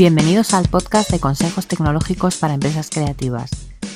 Bienvenidos 0.00 0.54
al 0.54 0.66
podcast 0.66 1.10
de 1.10 1.20
consejos 1.20 1.66
tecnológicos 1.66 2.38
para 2.38 2.54
empresas 2.54 2.88
creativas. 2.88 3.50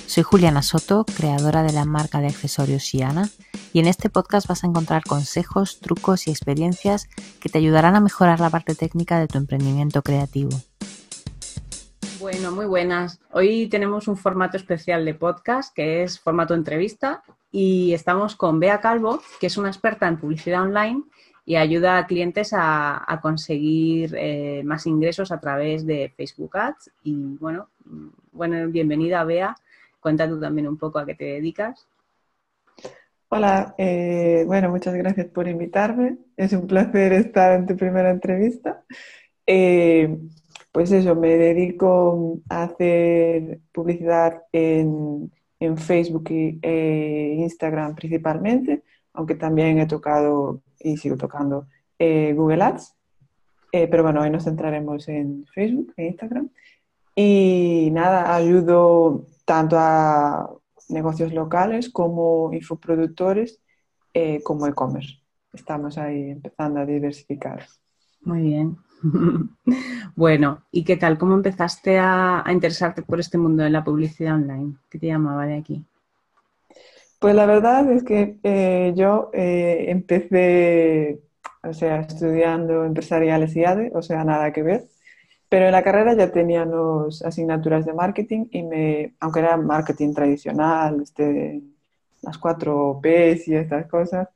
Soy 0.07 0.23
Juliana 0.23 0.61
Soto, 0.61 1.07
creadora 1.07 1.63
de 1.63 1.73
la 1.73 1.87
marca 1.87 2.21
de 2.21 2.27
accesorios 2.27 2.83
Siana, 2.83 3.31
y 3.73 3.79
en 3.79 3.87
este 3.87 4.11
podcast 4.11 4.47
vas 4.47 4.65
a 4.65 4.67
encontrar 4.67 5.03
consejos, 5.05 5.81
trucos 5.81 6.27
y 6.27 6.31
experiencias 6.31 7.09
que 7.41 7.49
te 7.49 7.57
ayudarán 7.57 7.97
a 7.97 8.01
mejorar 8.01 8.39
la 8.39 8.51
parte 8.51 8.75
técnica 8.75 9.19
de 9.19 9.29
tu 9.29 9.39
emprendimiento 9.39 10.03
creativo. 10.03 10.51
Bueno, 12.21 12.53
muy 12.53 12.67
buenas. 12.67 13.19
Hoy 13.33 13.69
tenemos 13.69 14.07
un 14.07 14.19
formato 14.19 14.59
especial 14.59 15.07
de 15.07 15.15
podcast 15.15 15.75
que 15.75 16.03
es 16.03 16.21
formato 16.21 16.53
entrevista 16.53 17.23
y 17.51 17.95
estamos 17.95 18.37
con 18.37 18.61
Bea 18.61 18.83
Calvo, 18.83 19.23
que 19.41 19.47
es 19.47 19.57
una 19.57 19.71
experta 19.71 20.07
en 20.07 20.19
publicidad 20.19 20.65
online 20.65 21.03
y 21.47 21.57
ayuda 21.57 21.99
a 21.99 22.07
clientes 22.07 22.51
a, 22.53 23.19
conseguir 23.23 24.15
eh, 24.17 24.63
más 24.65 24.87
ingresos 24.87 25.31
a 25.31 25.41
través 25.41 25.85
de 25.87 26.13
Facebook 26.17 26.57
Ads. 26.57 26.91
Y 27.03 27.37
bueno, 27.39 27.69
bueno, 28.33 28.69
bienvenida 28.69 29.25
Bea. 29.25 29.55
Cuéntanos 30.01 30.41
también 30.41 30.69
un 30.69 30.79
poco 30.79 30.99
a 30.99 31.07
qué 31.07 31.15
te 31.15 31.25
dedicas. 31.25 31.87
Hola, 33.29 33.75
eh, 33.79 34.45
bueno, 34.47 34.71
muchas 34.71 34.95
gracias 34.95 35.27
por 35.27 35.49
invitarme. 35.49 36.19
Es 36.37 36.53
un 36.53 36.67
placer 36.67 37.13
estar 37.13 37.59
en 37.59 37.67
tu 37.67 37.77
primera 37.77 38.11
entrevista. 38.11 38.85
Eh, 39.47 40.17
pues 40.73 40.93
eso, 40.93 41.15
me 41.15 41.37
dedico 41.37 42.41
a 42.49 42.65
hacer 42.65 43.61
publicidad 43.73 44.43
en, 44.53 45.31
en 45.61 45.79
Facebook 45.79 46.29
e 46.31 47.37
Instagram 47.39 47.95
principalmente, 47.95 48.83
aunque 49.13 49.35
también 49.35 49.79
he 49.79 49.87
tocado 49.87 50.63
y 50.85 50.97
sigo 50.97 51.17
tocando 51.17 51.67
eh, 51.99 52.33
Google 52.35 52.63
Ads. 52.63 52.95
Eh, 53.73 53.89
pero 53.89 54.05
bueno, 54.05 54.21
hoy 54.21 54.31
nos 54.31 54.45
centraremos 54.45 55.09
en 55.09 55.47
Facebook 55.53 55.93
e 55.97 56.07
Instagram. 56.07 56.49
Y 57.17 57.91
nada, 57.93 58.35
ayudo 58.35 59.27
tanto 59.45 59.77
a 59.79 60.51
negocios 60.89 61.33
locales 61.33 61.91
como 61.91 62.53
infoproductores 62.53 63.61
eh, 64.13 64.43
como 64.43 64.67
e-commerce. 64.67 65.21
Estamos 65.53 65.99
ahí 65.99 66.31
empezando 66.31 66.81
a 66.81 66.87
diversificar. 66.87 67.67
Muy 68.23 68.43
bien. 68.43 68.77
bueno, 70.17 70.63
¿y 70.71 70.85
qué 70.85 70.97
tal? 70.97 71.19
¿Cómo 71.19 71.35
empezaste 71.35 71.99
a, 71.99 72.47
a, 72.47 72.53
interesarte 72.53 73.03
por 73.03 73.21
este 73.21 73.39
mundo 73.39 73.63
de 73.63 73.71
la 73.71 73.85
publicidad 73.85 74.35
online? 74.35 74.77
¿Qué 74.89 74.99
te 74.99 75.07
llamaba 75.07 75.47
de 75.47 75.57
aquí? 75.57 75.85
Pues 77.25 77.35
la 77.35 77.47
verdad 77.47 77.91
es 77.91 78.05
que 78.05 78.39
eh, 78.43 78.93
yo 78.95 79.31
eh, 79.33 79.87
empecé, 79.89 81.23
o 81.63 81.73
sea, 81.73 82.01
estudiando 82.01 82.85
empresariales 82.85 83.57
y 83.57 83.65
ADE, 83.65 83.93
o 83.95 84.03
sea, 84.03 84.25
nada 84.25 84.53
que 84.53 84.63
ver, 84.63 84.85
pero 85.49 85.65
en 85.65 85.73
la 85.73 85.83
carrera 85.83 86.13
ya 86.15 86.31
teníamos 86.31 87.23
asignaturas 87.23 87.87
de 87.87 87.95
marketing 87.95 88.49
y 88.51 88.63
me, 88.63 89.15
aunque 89.21 89.41
era 89.41 89.57
marketing 89.57 90.13
tradicional, 90.13 91.01
este, 91.01 91.63
las 92.21 92.37
cuatro 92.37 93.01
P's 93.03 93.49
y 93.49 93.55
estas 93.55 93.87
cosas, 93.87 94.29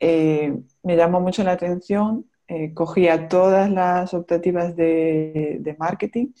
eh, 0.00 0.52
me 0.82 0.96
llamó 0.96 1.20
mucho 1.20 1.44
la 1.44 1.52
atención, 1.52 2.26
cogía 2.74 3.28
todas 3.28 3.70
las 3.70 4.12
optativas 4.14 4.74
de, 4.74 5.58
de, 5.60 5.76
marketing 5.78 6.32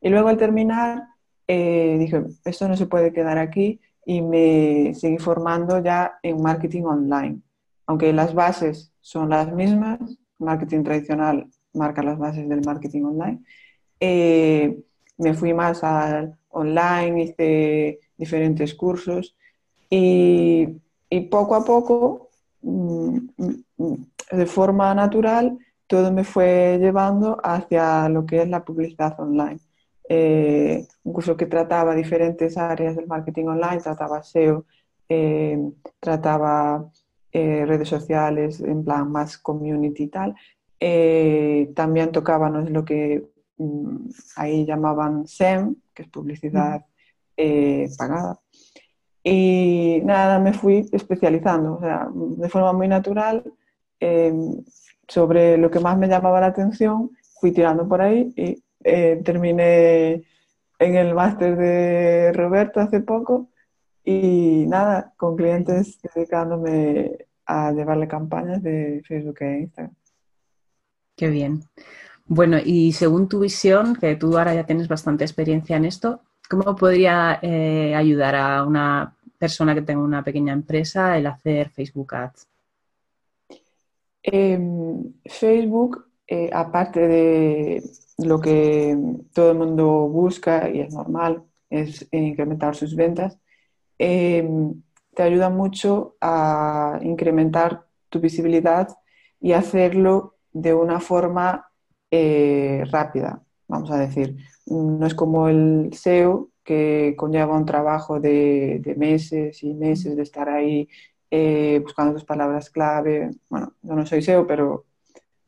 y 0.00 0.08
luego 0.08 0.28
al 0.28 0.36
terminar 0.36 1.02
dije, 1.48 2.26
esto 2.44 2.68
no 2.68 2.76
se 2.76 2.86
puede 2.86 3.12
quedar 3.12 3.38
aquí 3.38 3.80
y 4.04 4.20
me 4.20 4.94
seguí 4.94 5.18
formando 5.18 5.80
ya 5.82 6.18
en 6.22 6.42
marketing 6.42 6.84
online. 6.84 7.40
Aunque 7.86 8.12
las 8.12 8.34
bases 8.34 8.92
son 9.00 9.30
las 9.30 9.52
mismas, 9.52 9.98
marketing 10.38 10.82
tradicional 10.82 11.48
marca 11.74 12.02
las 12.02 12.18
bases 12.18 12.48
del 12.48 12.62
marketing 12.64 13.04
online, 13.04 13.42
eh, 14.00 14.82
me 15.18 15.34
fui 15.34 15.54
más 15.54 15.82
al 15.84 16.36
online, 16.50 17.24
hice 17.24 18.00
diferentes 18.16 18.74
cursos 18.74 19.36
y, 19.88 20.68
y 21.08 21.20
poco 21.22 21.54
a 21.54 21.64
poco, 21.64 22.28
mm, 22.62 23.18
mm, 23.36 23.94
de 24.32 24.46
forma 24.46 24.94
natural, 24.94 25.58
todo 25.86 26.12
me 26.12 26.24
fue 26.24 26.78
llevando 26.80 27.38
hacia 27.42 28.08
lo 28.08 28.24
que 28.26 28.42
es 28.42 28.48
la 28.48 28.64
publicidad 28.64 29.18
online. 29.20 29.60
Eh, 30.14 30.86
un 31.04 31.12
curso 31.14 31.38
que 31.38 31.46
trataba 31.46 31.94
diferentes 31.94 32.58
áreas 32.58 32.96
del 32.96 33.06
marketing 33.06 33.46
online, 33.46 33.80
trataba 33.80 34.22
SEO, 34.22 34.66
eh, 35.08 35.58
trataba 36.00 36.90
eh, 37.32 37.64
redes 37.64 37.88
sociales, 37.88 38.60
en 38.60 38.84
plan 38.84 39.10
más 39.10 39.38
community 39.38 40.02
y 40.04 40.08
tal. 40.08 40.34
también 41.74 42.12
tocábamos 42.12 42.68
lo 42.70 42.84
que 42.84 43.24
mm, 43.56 43.96
ahí 44.36 44.66
llamaban 44.66 45.26
SEM, 45.26 45.76
que 45.94 46.02
es 46.02 46.08
publicidad 46.08 46.84
pagada. 47.98 48.38
Y 49.24 50.02
nada, 50.04 50.38
me 50.38 50.52
fui 50.52 50.86
especializando, 50.92 51.76
o 51.76 51.80
sea, 51.80 52.08
de 52.12 52.48
forma 52.50 52.72
muy 52.74 52.88
natural, 52.88 53.44
sobre 55.08 55.56
lo 55.56 55.70
que 55.70 55.80
más 55.80 55.96
me 55.96 56.08
llamaba 56.08 56.40
la 56.40 56.48
atención, 56.48 57.10
fui 57.40 57.52
tirando 57.52 57.88
por 57.88 58.02
ahí 58.02 58.32
y 58.36 58.62
eh, 58.84 59.20
terminé 59.24 60.24
en 60.78 60.96
el 60.96 61.14
máster 61.14 61.56
de 61.56 62.32
Roberto 62.32 62.80
hace 62.80 63.00
poco 63.00 63.48
y 64.04 64.64
nada, 64.66 65.12
con 65.16 65.36
clientes 65.36 66.00
dedicándome 66.14 67.26
a 67.46 67.72
llevarle 67.72 68.08
campañas 68.08 68.62
de 68.62 69.02
Facebook 69.06 69.36
e 69.40 69.60
Instagram. 69.60 69.94
Qué 71.16 71.28
bien. 71.28 71.62
Bueno, 72.26 72.58
y 72.64 72.92
según 72.92 73.28
tu 73.28 73.40
visión, 73.40 73.94
que 73.94 74.16
tú 74.16 74.36
ahora 74.38 74.54
ya 74.54 74.64
tienes 74.64 74.88
bastante 74.88 75.24
experiencia 75.24 75.76
en 75.76 75.84
esto, 75.84 76.20
¿cómo 76.48 76.74
podría 76.76 77.38
eh, 77.42 77.94
ayudar 77.94 78.34
a 78.34 78.64
una 78.64 79.16
persona 79.38 79.74
que 79.74 79.82
tenga 79.82 80.02
una 80.02 80.22
pequeña 80.22 80.52
empresa 80.52 81.16
el 81.18 81.26
hacer 81.26 81.70
Facebook 81.70 82.14
Ads? 82.14 82.46
Em, 84.22 85.12
Facebook, 85.26 86.06
eh, 86.26 86.50
aparte 86.52 87.00
de 87.08 87.82
lo 88.18 88.40
que 88.40 88.96
todo 89.32 89.52
el 89.52 89.58
mundo 89.58 90.08
busca 90.08 90.70
y 90.70 90.80
es 90.80 90.94
normal, 90.94 91.44
es 91.70 92.06
incrementar 92.12 92.76
sus 92.76 92.94
ventas, 92.96 93.38
em, 93.98 94.82
te 95.14 95.22
ayuda 95.22 95.50
mucho 95.50 96.16
a 96.20 96.98
incrementar 97.02 97.86
tu 98.08 98.20
visibilidad 98.20 98.88
y 99.40 99.52
hacerlo 99.52 100.36
de 100.52 100.74
una 100.74 101.00
forma 101.00 101.70
eh, 102.10 102.84
rápida, 102.90 103.42
vamos 103.68 103.90
a 103.90 103.98
decir. 103.98 104.36
No 104.66 105.06
es 105.06 105.14
como 105.14 105.48
el 105.48 105.90
SEO, 105.92 106.50
que 106.64 107.14
conlleva 107.16 107.56
un 107.56 107.66
trabajo 107.66 108.20
de, 108.20 108.94
meses 108.96 109.62
y 109.62 109.74
meses 109.74 110.16
de 110.16 110.22
estar 110.22 110.48
ahí 110.48 110.88
eh, 111.30 111.80
buscando 111.82 112.14
tus 112.14 112.24
palabras 112.24 112.70
clave. 112.70 113.30
Bueno, 113.48 113.74
yo 113.82 113.94
no 113.94 114.06
soy 114.06 114.22
SEO, 114.22 114.46
pero 114.46 114.84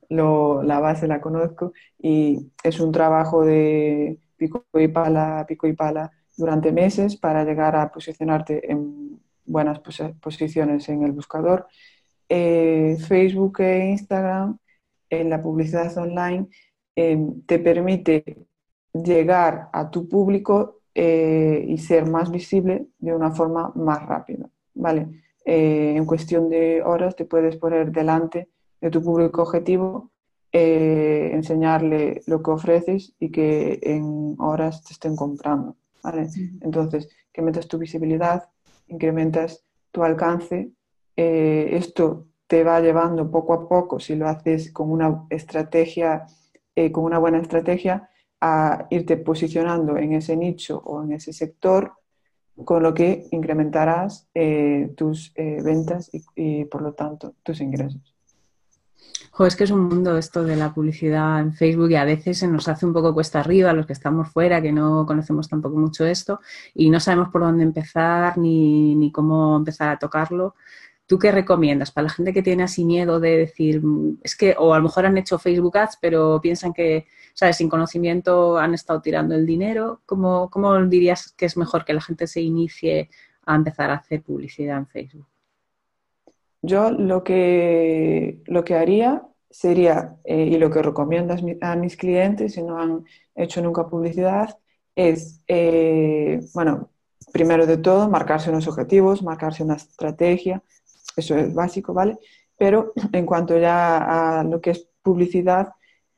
la 0.09 0.81
base 0.81 1.07
la 1.07 1.21
conozco 1.21 1.73
y 1.99 2.51
es 2.63 2.81
un 2.81 2.93
trabajo 2.93 3.45
de 3.45 4.19
pico 4.37 4.65
y 4.75 4.89
pala, 4.89 5.45
pico 5.49 5.67
y 5.67 5.75
pala 5.75 6.13
durante 6.37 6.73
meses 6.73 7.17
para 7.17 7.45
llegar 7.45 7.77
a 7.77 7.91
posicionarte 7.91 8.71
en 8.71 9.21
buenas 9.45 9.81
posiciones 10.21 10.89
en 10.89 11.03
el 11.03 11.13
buscador. 11.13 11.67
Eh, 12.29 12.97
Facebook 13.07 13.61
e 13.61 13.91
Instagram 13.91 14.59
en 15.11 15.31
la 15.31 15.43
publicidad 15.43 15.97
online 15.99 16.49
em, 16.97 17.43
te 17.43 17.59
permite 17.59 18.25
llegar 18.93 19.69
a 19.73 19.91
tu 19.91 20.09
público 20.09 20.81
eh, 20.95 21.65
y 21.69 21.79
ser 21.79 22.07
más 22.07 22.31
visible 22.31 22.87
de 22.99 23.15
una 23.15 23.33
forma 23.33 23.73
más 23.75 24.07
rápida. 24.07 24.49
¿vale? 24.75 25.09
Eh, 25.45 25.95
en 25.97 26.07
cuestión 26.07 26.49
de 26.49 26.83
horas 26.83 27.17
te 27.17 27.25
puedes 27.25 27.57
poner 27.57 27.93
delante 27.93 28.49
de 28.85 28.91
tu 28.91 29.03
público 29.03 29.41
objetivo, 29.41 30.11
eh, 30.53 31.31
enseñarle 31.33 32.21
lo 32.27 32.43
que 32.43 32.51
ofreces 32.51 33.15
y 33.19 33.31
que 33.31 33.81
en 33.83 34.37
horas 34.39 34.85
te 34.85 34.93
estén 34.93 35.17
comprando. 35.17 35.77
¿vale? 36.03 36.29
Entonces, 36.61 37.09
que 37.33 37.41
metas 37.41 37.67
tu 37.67 37.79
visibilidad, 37.79 38.51
incrementas 38.89 39.65
tu 39.91 40.05
alcance. 40.05 40.73
Eh, 41.17 41.71
esto 41.73 42.27
te 42.47 42.63
va 42.63 42.79
llevando 42.81 43.31
poco 43.31 43.55
a 43.55 43.67
poco, 43.67 43.99
si 43.99 44.17
lo 44.17 44.29
haces 44.29 44.71
con 44.71 44.91
una 44.91 45.25
estrategia, 45.31 46.27
eh, 46.77 46.93
con 46.93 47.05
una 47.05 47.19
buena 47.19 47.39
estrategia, 47.39 48.11
a 48.39 48.87
irte 48.91 49.17
posicionando 49.17 49.97
en 49.97 50.13
ese 50.13 50.37
nicho 50.37 50.77
o 50.85 51.03
en 51.03 51.13
ese 51.13 51.33
sector, 51.33 51.95
con 52.67 52.83
lo 52.83 52.93
que 52.93 53.29
incrementarás 53.31 54.29
tus 54.95 55.33
ventas 55.35 56.11
y, 56.37 56.67
por 56.67 56.83
lo 56.83 56.93
tanto, 56.93 57.35
tus 57.43 57.61
ingresos 57.63 58.14
es 59.41 59.57
que 59.57 59.65
es 59.65 59.71
un 59.71 59.81
mundo 59.81 60.17
esto 60.17 60.45
de 60.45 60.55
la 60.55 60.73
publicidad 60.73 61.41
en 61.41 61.53
Facebook 61.53 61.91
y 61.91 61.97
a 61.97 62.05
veces 62.05 62.39
se 62.39 62.47
nos 62.47 62.69
hace 62.69 62.87
un 62.87 62.93
poco 62.93 63.13
cuesta 63.13 63.41
arriba 63.41 63.73
los 63.73 63.87
que 63.87 63.93
estamos 63.93 64.31
fuera, 64.31 64.63
que 64.63 64.71
no 64.73 65.05
conocemos 65.07 65.49
tampoco 65.49 65.77
mucho 65.77 66.07
esto 66.07 66.41
y 66.73 66.89
no 66.89 67.01
sabemos 67.01 67.31
por 67.31 67.43
dónde 67.43 67.65
empezar 67.65 68.39
ni, 68.39 69.11
cómo 69.13 69.57
empezar 69.57 69.89
a 69.89 69.99
tocarlo. 69.99 70.55
¿Tú 71.07 71.19
qué 71.19 71.33
recomiendas 71.33 71.91
para 71.91 72.05
la 72.07 72.11
gente 72.11 72.33
que 72.33 72.43
tiene 72.43 72.63
así 72.63 72.85
miedo 72.85 73.21
de 73.21 73.37
decir, 73.39 73.85
mm, 73.85 74.21
es 74.23 74.37
que, 74.37 74.55
o 74.59 74.73
a 74.73 74.79
lo 74.79 74.85
mejor 74.85 75.07
han 75.07 75.19
hecho 75.19 75.39
Facebook 75.39 75.77
Ads, 75.77 75.99
pero 76.01 76.41
piensan 76.41 76.73
que, 76.73 77.07
¿sabes? 77.35 77.57
Sin 77.59 77.69
conocimiento 77.69 78.57
han 78.59 78.75
estado 78.75 79.03
tirando 79.03 79.35
el 79.35 79.45
dinero. 79.47 80.01
¿Cómo, 80.07 80.49
cómo 80.51 80.81
dirías 80.87 81.33
que 81.37 81.47
es 81.47 81.57
mejor 81.57 81.85
que 81.85 81.95
la 81.95 82.01
gente 82.01 82.27
se 82.27 82.41
inicie 82.41 83.11
a 83.47 83.55
empezar 83.57 83.91
a 83.91 83.97
hacer 83.97 84.23
publicidad 84.23 84.79
en 84.79 84.87
Facebook? 84.87 85.34
Yo 86.67 86.91
lo 86.91 87.23
que, 87.23 88.41
lo 88.47 88.65
que 88.65 88.75
haría 88.75 89.23
sería, 89.51 90.17
eh, 90.25 90.45
y 90.53 90.57
lo 90.57 90.71
que 90.71 90.83
recomiendo 90.83 91.35
a 91.61 91.77
mis 91.77 91.97
clientes 91.97 92.55
si 92.55 92.63
no 92.63 92.79
han 92.79 93.05
hecho 93.35 93.61
nunca 93.61 93.87
publicidad, 93.87 94.59
es, 94.97 95.43
eh, 95.47 96.41
bueno, 96.55 96.89
primero 97.33 97.67
de 97.67 97.77
todo, 97.77 98.09
marcarse 98.09 98.49
unos 98.49 98.67
objetivos, 98.67 99.23
marcarse 99.23 99.63
una 99.63 99.75
estrategia, 99.75 100.63
eso 101.17 101.37
es 101.37 101.53
básico, 101.53 101.93
¿vale? 101.93 102.19
Pero 102.57 102.93
en 103.13 103.27
cuanto 103.27 103.59
ya 103.59 104.39
a 104.39 104.45
lo 104.45 104.61
que 104.63 104.71
es 104.71 104.89
publicidad, 105.03 105.75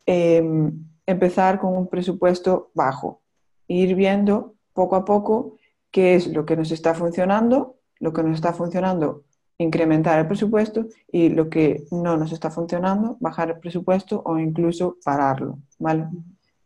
em, 0.06 0.86
empezar 1.06 1.58
con 1.58 1.76
un 1.76 1.88
presupuesto 1.88 2.70
bajo, 2.74 3.20
ir 3.66 3.96
viendo 3.96 4.54
poco 4.72 4.94
a 4.94 5.04
poco 5.04 5.56
qué 5.90 6.14
es 6.14 6.28
lo 6.28 6.46
que 6.46 6.56
nos 6.56 6.70
está 6.70 6.94
funcionando, 6.94 7.78
lo 7.98 8.12
que 8.12 8.22
nos 8.22 8.36
está 8.36 8.52
funcionando, 8.52 9.24
incrementar 9.58 10.18
el 10.18 10.26
presupuesto 10.26 10.86
y 11.10 11.30
lo 11.30 11.48
que 11.48 11.84
no 11.90 12.16
nos 12.16 12.32
está 12.32 12.50
funcionando, 12.50 13.16
bajar 13.20 13.50
el 13.50 13.58
presupuesto 13.58 14.22
o 14.24 14.38
incluso 14.38 14.98
pararlo, 15.04 15.58
¿vale? 15.78 16.06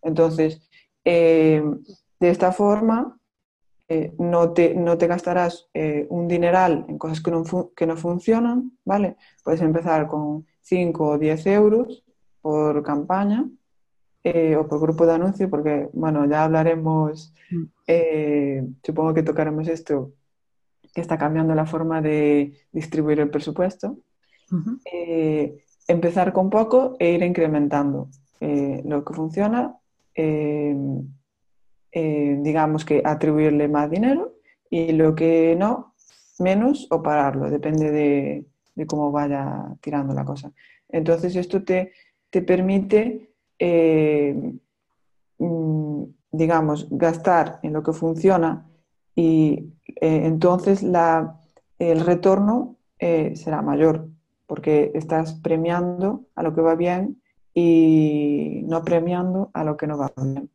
Entonces, 0.03 0.61
em, 1.05 1.83
de 2.19 2.31
esta 2.31 2.53
forma, 2.53 3.17
eh, 3.89 4.15
no, 4.19 4.53
te, 4.53 4.75
no, 4.75 4.97
te, 4.99 5.07
gastarás 5.07 5.69
eh, 5.75 6.07
un 6.11 6.29
dineral 6.29 6.85
en 6.89 6.99
cosas 6.99 7.21
que 7.21 7.31
no, 7.31 7.43
que 7.75 7.87
no 7.87 7.97
funcionan, 7.97 8.73
¿vale? 8.85 9.17
Puedes 9.43 9.61
empezar 9.63 10.07
con 10.07 10.47
5 10.63 11.09
o 11.09 11.19
10 11.19 11.47
euros 11.47 12.05
por 12.41 12.83
campaña 12.83 13.49
eh, 14.23 14.57
o 14.57 14.67
por 14.69 14.81
grupo 14.81 15.07
de 15.07 15.15
anuncio, 15.15 15.51
porque, 15.51 15.89
bueno, 15.93 16.27
ya 16.27 16.45
hablaremos, 16.45 17.33
mm. 17.51 18.75
supongo 18.85 19.15
que 19.15 19.23
tocaremos 19.23 19.67
esto, 19.69 20.13
que 20.95 21.01
está 21.01 21.17
cambiando 21.19 21.55
la 21.55 21.67
forma 21.67 22.01
de 22.01 22.53
distribuir 22.73 23.21
el 23.21 23.31
presupuesto. 23.31 23.99
empezar 25.87 26.33
con 26.33 26.51
poco 26.51 26.97
e 26.99 27.13
ir 27.13 27.23
incrementando 27.23 28.09
lo 28.41 29.05
que 29.05 29.15
funciona 29.15 29.77
eh, 31.93 32.39
digamos 32.41 32.85
que 32.85 33.03
atribuirle 33.05 33.67
más 33.67 33.91
dinero 33.91 34.35
y 34.69 34.93
lo 34.93 35.15
que 35.15 35.57
no, 35.59 35.95
menos 36.39 36.87
o 36.91 37.03
pararlo, 37.03 37.51
depende 37.51 37.91
de, 37.91 38.47
cómo 38.87 39.11
vaya 39.11 39.67
tirando 39.81 40.15
la 40.15 40.25
cosa. 40.25 40.53
Entonces 40.89 41.37
esto 41.37 41.63
te, 41.65 41.93
te 42.31 42.43
permite, 42.43 43.33
eh, 43.59 44.35
mm, 45.39 46.05
digamos, 46.31 46.87
gastar 46.91 47.59
en 47.63 47.73
lo 47.73 47.83
que 47.83 47.93
funciona 47.93 48.70
y 49.21 49.73
eh, 50.01 50.23
entonces 50.25 50.83
el 51.79 52.01
retorno 52.01 52.77
será 52.99 53.63
mayor 53.63 54.09
porque 54.47 54.91
estás 54.95 55.35
premiando 55.35 56.27
a 56.35 56.43
lo 56.43 56.55
que 56.55 56.61
va 56.61 56.75
bien 56.75 57.23
y 57.55 58.63
no 58.65 58.83
premiando 58.83 59.51
a 59.55 59.65
lo 59.65 59.77
que 59.77 59.87
no 59.87 59.97
va 59.97 60.13
bien. 60.17 60.51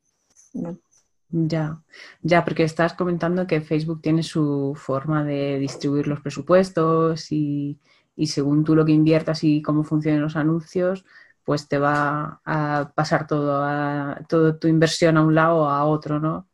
Ya, 1.30 1.82
ya, 2.22 2.44
porque 2.44 2.64
estás 2.64 2.94
comentando 2.94 3.48
que 3.48 3.62
Facebook 3.62 4.02
tiene 4.02 4.24
su 4.24 4.74
forma 4.76 5.24
de 5.24 5.60
distribuir 5.60 6.08
los 6.08 6.22
presupuestos 6.22 7.32
y, 7.32 7.80
según 8.26 8.64
tú 8.64 8.76
lo 8.76 8.86
que 8.86 8.92
inviertas 8.92 9.44
y 9.44 9.62
cómo 9.62 9.84
funcionan 9.84 10.22
los 10.22 10.36
anuncios, 10.36 11.06
pues 11.44 11.68
te 11.68 11.78
va 11.78 12.42
a 12.46 12.92
pasar 12.96 13.28
todo, 13.28 13.64
a, 13.64 14.20
toda 14.30 14.58
tu 14.58 14.68
inversión 14.68 15.18
a 15.18 15.24
un 15.24 15.36
lado 15.36 15.64
o 15.64 15.70
a 15.70 15.86
otro, 15.86 16.20
¿no? 16.20 16.48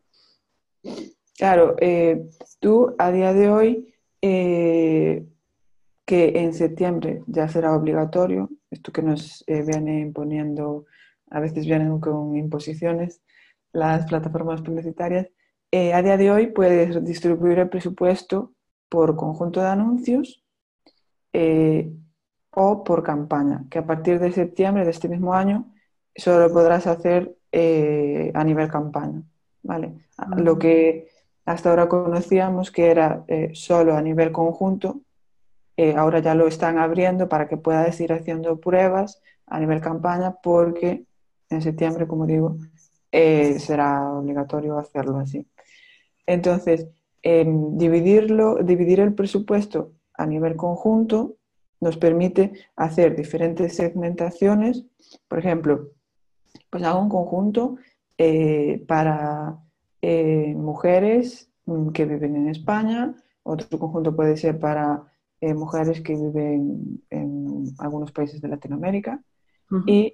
Claro, 1.37 1.75
eh, 1.79 2.29
tú 2.59 2.95
a 2.97 3.11
día 3.11 3.33
de 3.33 3.49
hoy, 3.49 3.93
eh, 4.21 5.25
que 6.05 6.39
en 6.39 6.53
septiembre 6.53 7.23
ya 7.27 7.47
será 7.47 7.75
obligatorio, 7.75 8.49
esto 8.69 8.91
que 8.91 9.01
nos 9.01 9.43
eh, 9.47 9.63
viene 9.63 9.99
imponiendo, 10.01 10.85
a 11.29 11.39
veces 11.39 11.65
vienen 11.65 11.99
con 11.99 12.35
imposiciones, 12.35 13.21
las 13.71 14.05
plataformas 14.07 14.61
publicitarias, 14.61 15.27
eh, 15.71 15.93
a 15.93 16.01
día 16.01 16.17
de 16.17 16.31
hoy 16.31 16.47
puedes 16.47 17.03
distribuir 17.05 17.59
el 17.59 17.69
presupuesto 17.69 18.53
por 18.89 19.15
conjunto 19.15 19.61
de 19.61 19.67
anuncios 19.67 20.43
eh, 21.31 21.89
o 22.51 22.83
por 22.83 23.03
campaña, 23.03 23.65
que 23.69 23.79
a 23.79 23.85
partir 23.85 24.19
de 24.19 24.33
septiembre 24.33 24.83
de 24.83 24.91
este 24.91 25.07
mismo 25.07 25.33
año 25.33 25.73
solo 26.13 26.51
podrás 26.51 26.87
hacer 26.87 27.37
eh, 27.53 28.31
a 28.33 28.43
nivel 28.43 28.67
campaña. 28.69 29.23
¿vale? 29.63 29.93
Lo 30.35 30.59
que 30.59 31.07
hasta 31.51 31.69
ahora 31.69 31.89
conocíamos 31.89 32.71
que 32.71 32.91
era 32.91 33.25
solo 33.53 33.95
a 33.95 34.01
nivel 34.01 34.31
conjunto, 34.31 35.01
ahora 35.95 36.19
ya 36.19 36.35
lo 36.35 36.47
están 36.47 36.77
abriendo 36.77 37.27
para 37.27 37.47
que 37.47 37.57
puedas 37.57 37.99
ir 37.99 38.13
haciendo 38.13 38.59
pruebas 38.59 39.21
a 39.47 39.59
nivel 39.59 39.81
campaña 39.81 40.35
porque 40.41 41.05
en 41.49 41.61
septiembre, 41.61 42.07
como 42.07 42.25
digo, 42.25 42.57
eh, 43.11 43.59
será 43.59 44.13
obligatorio 44.13 44.77
hacerlo 44.77 45.17
así. 45.17 45.45
Entonces, 46.25 46.87
em, 47.21 47.77
dividirlo, 47.77 48.63
dividir 48.63 49.01
el 49.01 49.13
presupuesto 49.13 49.91
a 50.13 50.25
nivel 50.25 50.55
conjunto 50.55 51.35
nos 51.81 51.97
permite 51.97 52.53
hacer 52.75 53.15
diferentes 53.15 53.75
segmentaciones. 53.75 54.85
Por 55.27 55.39
ejemplo, 55.39 55.89
pues 56.69 56.83
hago 56.83 57.01
un 57.01 57.09
conjunto 57.09 57.77
eh, 58.17 58.83
para 58.87 59.57
eh, 60.01 60.53
mujeres 60.55 61.51
mm, 61.65 61.89
que 61.89 62.05
viven 62.05 62.35
en 62.35 62.49
España, 62.49 63.15
otro 63.43 63.79
conjunto 63.79 64.15
puede 64.15 64.37
ser 64.37 64.59
para 64.59 65.03
mujeres 65.55 66.01
que 66.01 66.13
viven 66.13 67.01
en 67.09 67.65
algunos 67.79 68.11
países 68.11 68.39
de 68.41 68.47
Latinoamérica. 68.47 69.23
Y 69.87 70.13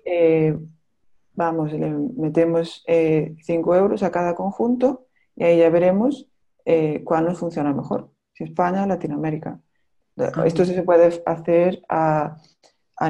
vamos, 1.37 1.71
le 1.71 1.89
metemos 1.89 2.83
5 2.85 2.87
eh, 2.87 3.77
euros 3.77 4.03
a 4.03 4.11
cada 4.11 4.35
conjunto 4.35 5.05
y 5.35 5.43
ahí 5.43 5.59
ya 5.59 5.69
veremos 5.69 6.27
eh, 6.65 7.03
cuál 7.05 7.25
nos 7.25 7.37
funciona 7.37 7.71
mejor, 7.71 8.11
si 8.33 8.43
España 8.43 8.83
o 8.83 8.87
Latinoamérica. 8.87 9.61
Esto 10.43 10.65
se 10.65 10.81
puede 10.81 11.21
hacer 11.27 11.83
a, 11.87 12.37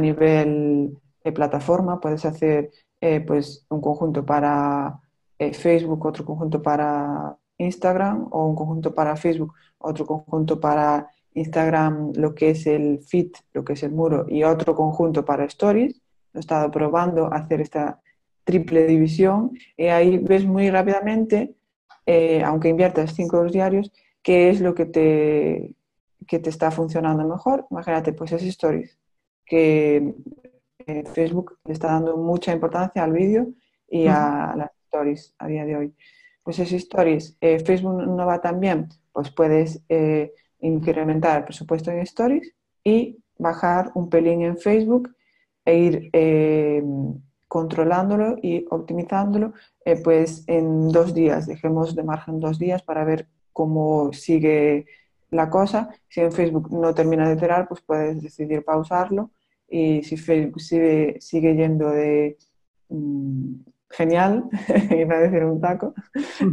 nivel 0.02 0.98
de 1.24 1.32
plataforma, 1.32 2.02
puedes 2.02 2.26
hacer 2.26 2.70
eh, 3.00 3.22
pues 3.22 3.66
un 3.70 3.80
conjunto 3.80 4.26
para 4.26 5.00
Facebook, 5.38 6.06
otro 6.06 6.26
conjunto 6.26 6.62
para 6.62 7.38
Instagram 7.58 8.28
o 8.32 8.46
un 8.48 8.56
conjunto 8.56 8.94
para 8.94 9.16
Facebook, 9.16 9.54
otro 9.80 10.06
conjunto 10.06 10.60
para 10.60 11.10
Instagram, 11.34 12.14
lo 12.16 12.34
que 12.34 12.52
es 12.52 12.66
el 12.68 13.00
feed, 13.00 13.32
lo 13.54 13.64
que 13.64 13.74
es 13.74 13.84
el 13.84 13.92
muro 13.92 14.26
y 14.28 14.44
otro 14.44 14.76
conjunto 14.76 15.24
para 15.24 15.46
Stories. 15.46 16.02
He 16.34 16.40
estado 16.40 16.72
probando 16.72 17.32
hacer 17.32 17.62
esta 17.62 18.02
triple 18.44 18.88
división 18.88 19.52
y 19.76 19.86
ahí 19.88 20.18
ves 20.18 20.46
muy 20.46 20.70
rápidamente, 20.70 21.56
eh, 22.06 22.42
aunque 22.44 22.70
inviertas 22.70 23.14
5 23.14 23.38
euros 23.38 23.52
diarios, 23.52 23.92
qué 24.22 24.50
es 24.50 24.62
lo 24.62 24.74
que 24.74 24.86
te, 24.86 25.76
que 26.28 26.40
te 26.40 26.50
está 26.50 26.72
funcionando 26.72 27.28
mejor. 27.28 27.68
Imagínate, 27.72 28.14
pues 28.14 28.32
es 28.32 28.44
Stories, 28.44 28.98
que 29.46 30.16
eh, 30.86 31.04
Facebook 31.14 31.58
le 31.66 31.74
está 31.74 31.88
dando 31.88 32.18
mucha 32.18 32.54
importancia 32.54 33.04
al 33.04 33.12
vídeo 33.12 33.48
y 33.90 34.08
a 34.08 34.54
las 34.56 34.72
Stories 34.88 35.36
a 35.38 35.48
día 35.48 35.66
de 35.66 35.76
hoy. 35.76 35.96
Pues 36.44 36.60
es 36.60 36.72
Stories, 36.72 37.38
eh, 37.42 37.60
Facebook 37.60 38.04
no 38.08 38.26
va 38.26 38.42
tan 38.42 38.60
bien, 38.60 38.88
pues 39.12 39.32
puedes 39.32 39.82
incrementar 40.60 41.40
el 41.40 41.44
presupuesto 41.44 41.92
en 41.92 42.00
Stories 42.00 42.54
y 42.84 43.20
bajar 43.38 43.92
un 43.96 44.10
pelín 44.10 44.42
en 44.42 44.58
Facebook 44.58 45.14
e 45.66 45.78
ir 45.78 46.12
controlándolo 47.48 48.38
y 48.42 48.66
optimizándolo, 48.70 49.54
eh, 49.86 50.00
pues 50.04 50.44
en 50.48 50.90
dos 50.90 51.14
días, 51.14 51.48
dejemos 51.48 51.96
de 51.96 52.04
margen 52.04 52.40
dos 52.40 52.60
días 52.60 52.84
para 52.84 53.06
ver 53.06 53.28
cómo 53.54 54.12
sigue 54.14 54.86
la 55.30 55.50
cosa. 55.50 55.90
Si 56.08 56.22
en 56.22 56.32
Facebook 56.32 56.72
no 56.72 56.94
termina 56.94 57.28
de 57.28 57.36
iterar, 57.36 57.68
pues 57.68 57.82
puedes 57.82 58.22
decidir 58.22 58.64
pausarlo 58.64 59.32
y 59.70 60.04
si 60.04 60.18
Facebook 60.18 60.62
sigue, 60.62 61.18
sigue 61.20 61.56
yendo 61.56 61.90
de 61.90 62.38
mm, 62.90 63.54
genial, 63.90 64.46
iba 64.98 65.16
a 65.16 65.20
decir 65.20 65.44
un 65.44 65.62
taco, 65.62 65.94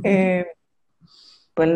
eh, 0.03 0.47
pues 1.55 1.69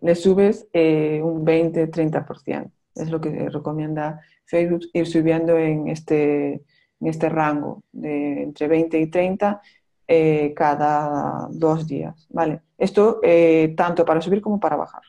le, 0.00 0.14
subes 0.14 0.68
eh, 0.72 1.20
un 1.22 1.44
20-30%. 1.44 2.70
Es 2.94 3.10
lo 3.10 3.20
que 3.20 3.48
recomienda 3.48 4.20
Facebook, 4.46 4.82
ir 4.92 5.06
subiendo 5.06 5.58
en 5.58 5.88
este 5.88 6.62
en 7.00 7.08
este 7.08 7.28
rango 7.28 7.82
de 7.92 8.42
entre 8.42 8.68
20 8.68 8.98
y 9.00 9.06
30 9.08 9.60
eh, 10.06 10.52
cada 10.54 11.48
dos 11.50 11.86
días. 11.86 12.26
¿vale? 12.30 12.60
Esto 12.78 13.20
eh, 13.22 13.74
tanto 13.76 14.04
para 14.04 14.20
subir 14.20 14.40
como 14.40 14.60
para 14.60 14.76
bajar 14.76 15.02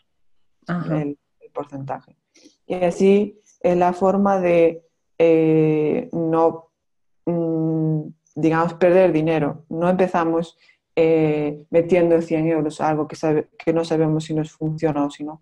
el, 0.91 1.17
porcentaje. 1.53 2.17
Y 2.67 2.75
así 2.75 3.39
es 3.61 3.77
la 3.77 3.93
forma 3.93 4.41
de 4.41 4.83
eh, 5.17 6.09
no, 6.11 6.67
mm, 7.25 8.01
digamos, 8.35 8.73
perder 8.75 9.11
dinero. 9.11 9.65
No 9.69 9.89
empezamos 9.89 10.57
eh, 10.95 11.65
metiendo 11.71 12.21
100 12.21 12.47
euros 12.47 12.81
algo 12.81 13.07
que, 13.07 13.47
que 13.57 13.73
no 13.73 13.83
sabemos 13.83 14.25
si 14.25 14.33
nos 14.33 14.51
funciona 14.51 15.05
o 15.05 15.09
si 15.09 15.23
no. 15.23 15.41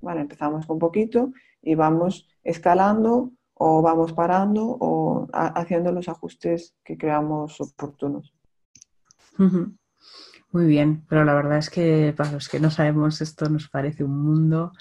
Bueno, 0.00 0.20
empezamos 0.20 0.66
con 0.66 0.78
poquito 0.78 1.32
y 1.62 1.74
vamos 1.74 2.28
escalando 2.44 3.32
o 3.54 3.82
vamos 3.82 4.12
parando 4.12 4.76
o 4.80 5.26
haciendo 5.32 5.90
los 5.90 6.08
ajustes 6.08 6.74
que 6.84 6.96
creamos 6.96 7.60
oportunos. 7.60 8.32
Muy 9.36 10.66
bien, 10.66 11.04
pero 11.08 11.24
la 11.24 11.34
verdad 11.34 11.58
es 11.58 11.68
que 11.68 12.14
para 12.16 12.32
los 12.32 12.48
que 12.48 12.60
no 12.60 12.70
sabemos 12.70 13.20
esto 13.20 13.48
nos 13.48 13.68
parece 13.68 14.04
un 14.04 14.22
mundo 14.22 14.72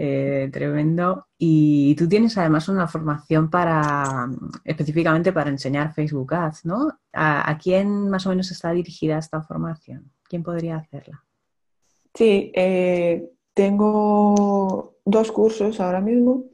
eh, 0.00 0.48
tremendo. 0.52 1.26
Y 1.36 1.96
tú 1.96 2.08
tienes 2.08 2.38
además 2.38 2.68
una 2.68 2.86
formación 2.86 3.50
para 3.50 4.28
específicamente 4.64 5.32
para 5.32 5.50
enseñar 5.50 5.92
Facebook 5.92 6.34
Ads, 6.34 6.66
¿no? 6.66 7.00
¿A, 7.12 7.58
quién 7.60 8.08
más 8.08 8.24
o 8.26 8.28
menos 8.28 8.50
está 8.52 8.70
dirigida 8.70 9.18
esta 9.18 9.42
formación? 9.42 10.12
¿Quién 10.28 10.44
podría 10.44 10.76
hacerla? 10.76 11.24
Sí, 12.14 12.52
eh, 12.54 13.28
tengo 13.54 14.94
dos 15.04 15.32
cursos 15.32 15.80
ahora 15.80 16.00
mismo 16.00 16.44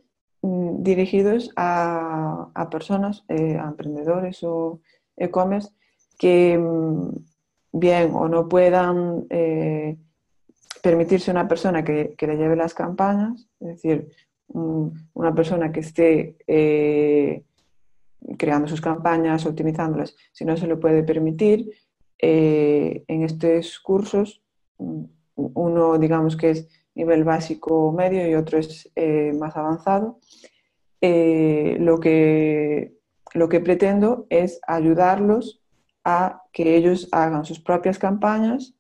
mm, 0.41 0.83
dirigidos 0.83 1.51
a, 1.55 2.51
personas, 2.71 3.25
eh, 3.29 3.59
a 3.59 3.67
emprendedores 3.69 4.43
o 4.43 4.81
e-commerce 5.17 5.69
que 6.19 6.57
mm, 6.57 7.11
bien 7.73 8.11
o 8.15 8.27
no 8.27 8.49
puedan 8.49 9.27
permitirse 10.85 11.31
una 11.31 11.49
persona 11.49 11.83
que, 11.83 12.15
le 12.19 12.37
lleve 12.37 12.57
las 12.57 12.75
campañas, 12.75 13.49
es 13.59 13.69
decir, 13.69 14.11
una 14.49 15.35
persona 15.35 15.73
que 15.73 15.81
esté 15.81 16.37
eh, 16.47 17.43
creando 18.37 18.69
sus 18.69 18.83
campañas, 18.83 19.47
optimizándolas, 19.47 20.15
si 20.33 20.45
no 20.45 20.59
se 20.59 20.67
lo 20.67 20.79
puede 20.79 21.03
permitir, 21.03 21.71
eh, 22.19 23.03
en 23.09 23.23
estos 23.23 23.81
cursos, 23.81 24.43
uno 25.37 25.99
digamos 25.99 26.37
que 26.37 26.51
es 26.51 26.69
nivel 26.95 27.25
básico 27.25 27.91
medio 27.91 28.29
y 28.29 28.35
otro 28.35 28.59
es 28.59 28.93
eh, 28.95 29.33
más 29.33 29.57
avanzado, 29.57 30.19
lo, 31.01 31.99
que, 31.99 32.99
lo 33.33 33.49
que 33.49 33.61
pretendo 33.61 34.27
es 34.29 34.61
ayudarlos 34.67 35.63
a 36.05 36.43
que 36.53 36.77
ellos 36.77 37.09
hagan 37.11 37.47
sus 37.47 37.59
propias 37.61 37.99
campañas 37.99 38.75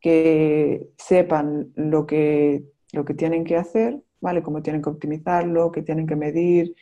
que 0.00 0.90
sepan 0.96 1.72
lo 1.74 2.06
que, 2.06 2.64
lo 2.92 3.04
que 3.04 3.14
tienen 3.14 3.44
que 3.44 3.56
hacer, 3.56 4.02
¿vale? 4.20 4.42
Cómo 4.42 4.62
tienen 4.62 4.82
que 4.82 4.90
optimizarlo, 4.90 5.70
qué 5.70 5.82
tienen 5.82 6.06
que 6.06 6.16
medir, 6.16 6.74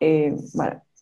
eh, 0.00 0.36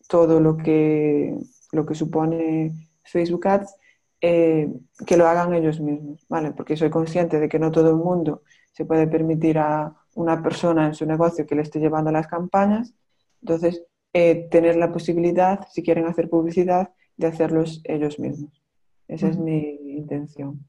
todo 0.07 0.39
lo 0.39 0.57
que, 0.57 1.35
lo 1.71 1.85
que 1.85 1.95
supone 1.95 2.73
Facebook 3.03 3.47
Ads, 3.47 3.75
eh, 4.21 4.71
que 5.05 5.17
lo 5.17 5.27
hagan 5.27 5.53
ellos 5.53 5.79
mismos, 5.79 6.25
¿vale? 6.29 6.51
Porque 6.51 6.77
soy 6.77 6.89
consciente 6.89 7.39
de 7.39 7.49
que 7.49 7.59
no 7.59 7.71
todo 7.71 7.89
el 7.89 7.97
mundo 7.97 8.43
se 8.71 8.85
puede 8.85 9.07
permitir 9.07 9.57
a 9.57 9.95
una 10.15 10.41
persona 10.41 10.87
en 10.87 10.95
su 10.95 11.05
negocio 11.05 11.45
que 11.45 11.55
le 11.55 11.61
esté 11.61 11.79
llevando 11.79 12.11
las 12.11 12.27
campañas, 12.27 12.93
entonces 13.41 13.83
eh, 14.13 14.47
tener 14.49 14.77
la 14.77 14.91
posibilidad, 14.91 15.67
si 15.71 15.83
quieren 15.83 16.05
hacer 16.05 16.29
publicidad, 16.29 16.93
de 17.17 17.27
hacerlos 17.27 17.81
ellos 17.83 18.19
mismos. 18.19 18.63
Esa 19.07 19.27
es 19.27 19.37
mi 19.37 19.79
intención. 19.97 20.65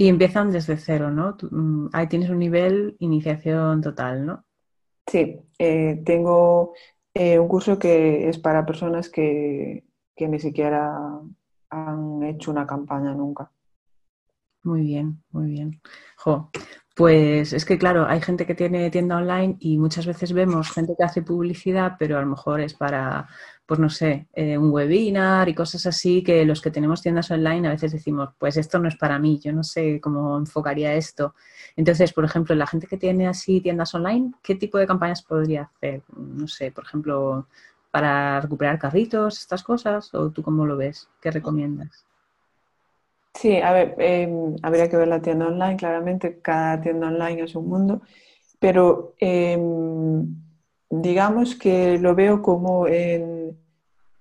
Y 0.00 0.06
empiezan 0.06 0.52
desde 0.52 0.76
cero, 0.76 1.10
¿no? 1.10 1.36
Mm, 1.50 1.88
ahí 1.92 2.06
tienes 2.06 2.30
un 2.30 2.38
nivel 2.38 2.94
iniciación 3.00 3.80
total, 3.80 4.24
¿no? 4.24 4.44
Sí, 5.08 5.40
eh, 5.58 6.00
tengo 6.06 6.72
eh, 7.14 7.36
un 7.40 7.48
curso 7.48 7.80
que 7.80 8.28
es 8.28 8.38
para 8.38 8.64
personas 8.64 9.08
que, 9.08 9.82
ni 10.16 10.38
siquiera 10.38 10.96
han 11.70 12.22
hecho 12.22 12.52
una 12.52 12.64
campaña 12.64 13.12
nunca. 13.12 13.50
Muy 14.62 14.82
bien, 14.82 15.20
muy 15.32 15.50
bien. 15.50 15.80
Jo, 16.16 16.48
pues 16.98 17.52
es 17.52 17.64
que 17.64 17.78
claro, 17.78 18.06
hay 18.08 18.20
gente 18.20 18.44
que 18.44 18.56
tiene 18.56 18.90
tienda 18.90 19.18
online 19.18 19.56
y 19.60 19.78
muchas 19.78 20.04
veces 20.04 20.32
vemos 20.32 20.72
gente 20.72 20.94
que 20.98 21.04
hace 21.04 21.22
publicidad, 21.22 21.94
pero 21.96 22.18
a 22.18 22.20
lo 22.22 22.26
mejor 22.26 22.60
es 22.60 22.74
para 22.74 23.28
pues 23.66 23.78
no 23.78 23.88
sé, 23.88 24.26
eh, 24.34 24.58
un 24.58 24.72
webinar 24.72 25.48
y 25.48 25.54
cosas 25.54 25.86
así 25.86 26.24
que 26.24 26.44
los 26.44 26.60
que 26.60 26.72
tenemos 26.72 27.00
tiendas 27.00 27.30
online 27.30 27.68
a 27.68 27.70
veces 27.70 27.92
decimos, 27.92 28.30
pues 28.38 28.56
esto 28.56 28.80
no 28.80 28.88
es 28.88 28.96
para 28.96 29.20
mí, 29.20 29.38
yo 29.38 29.52
no 29.52 29.62
sé 29.62 30.00
cómo 30.00 30.38
enfocaría 30.38 30.94
esto. 30.94 31.34
Entonces, 31.76 32.12
por 32.12 32.24
ejemplo, 32.24 32.54
la 32.56 32.66
gente 32.66 32.88
que 32.88 32.96
tiene 32.96 33.28
así 33.28 33.60
tiendas 33.60 33.94
online, 33.94 34.32
¿qué 34.42 34.56
tipo 34.56 34.78
de 34.78 34.86
campañas 34.88 35.22
podría 35.22 35.70
hacer? 35.76 36.02
No 36.16 36.48
sé, 36.48 36.72
por 36.72 36.84
ejemplo, 36.84 37.46
para 37.92 38.40
recuperar 38.40 38.78
carritos, 38.80 39.38
estas 39.38 39.62
cosas, 39.62 40.12
o 40.14 40.30
tú 40.30 40.42
cómo 40.42 40.66
lo 40.66 40.76
ves? 40.76 41.08
¿Qué 41.20 41.30
recomiendas? 41.30 42.06
Sí, 43.40 43.56
a 43.58 43.72
ver, 43.72 43.94
em, 43.98 44.56
habría 44.62 44.88
que 44.88 44.96
ver 44.96 45.06
la 45.08 45.22
tienda 45.22 45.46
online, 45.46 45.76
claramente 45.76 46.40
cada 46.42 46.80
tienda 46.80 47.06
online 47.06 47.42
es 47.44 47.54
un 47.54 47.68
mundo, 47.68 48.02
pero 48.58 49.14
em, 49.20 50.26
digamos 50.90 51.54
que 51.56 51.98
lo 51.98 52.14
veo 52.16 52.42
como 52.42 52.88
en 52.88 53.56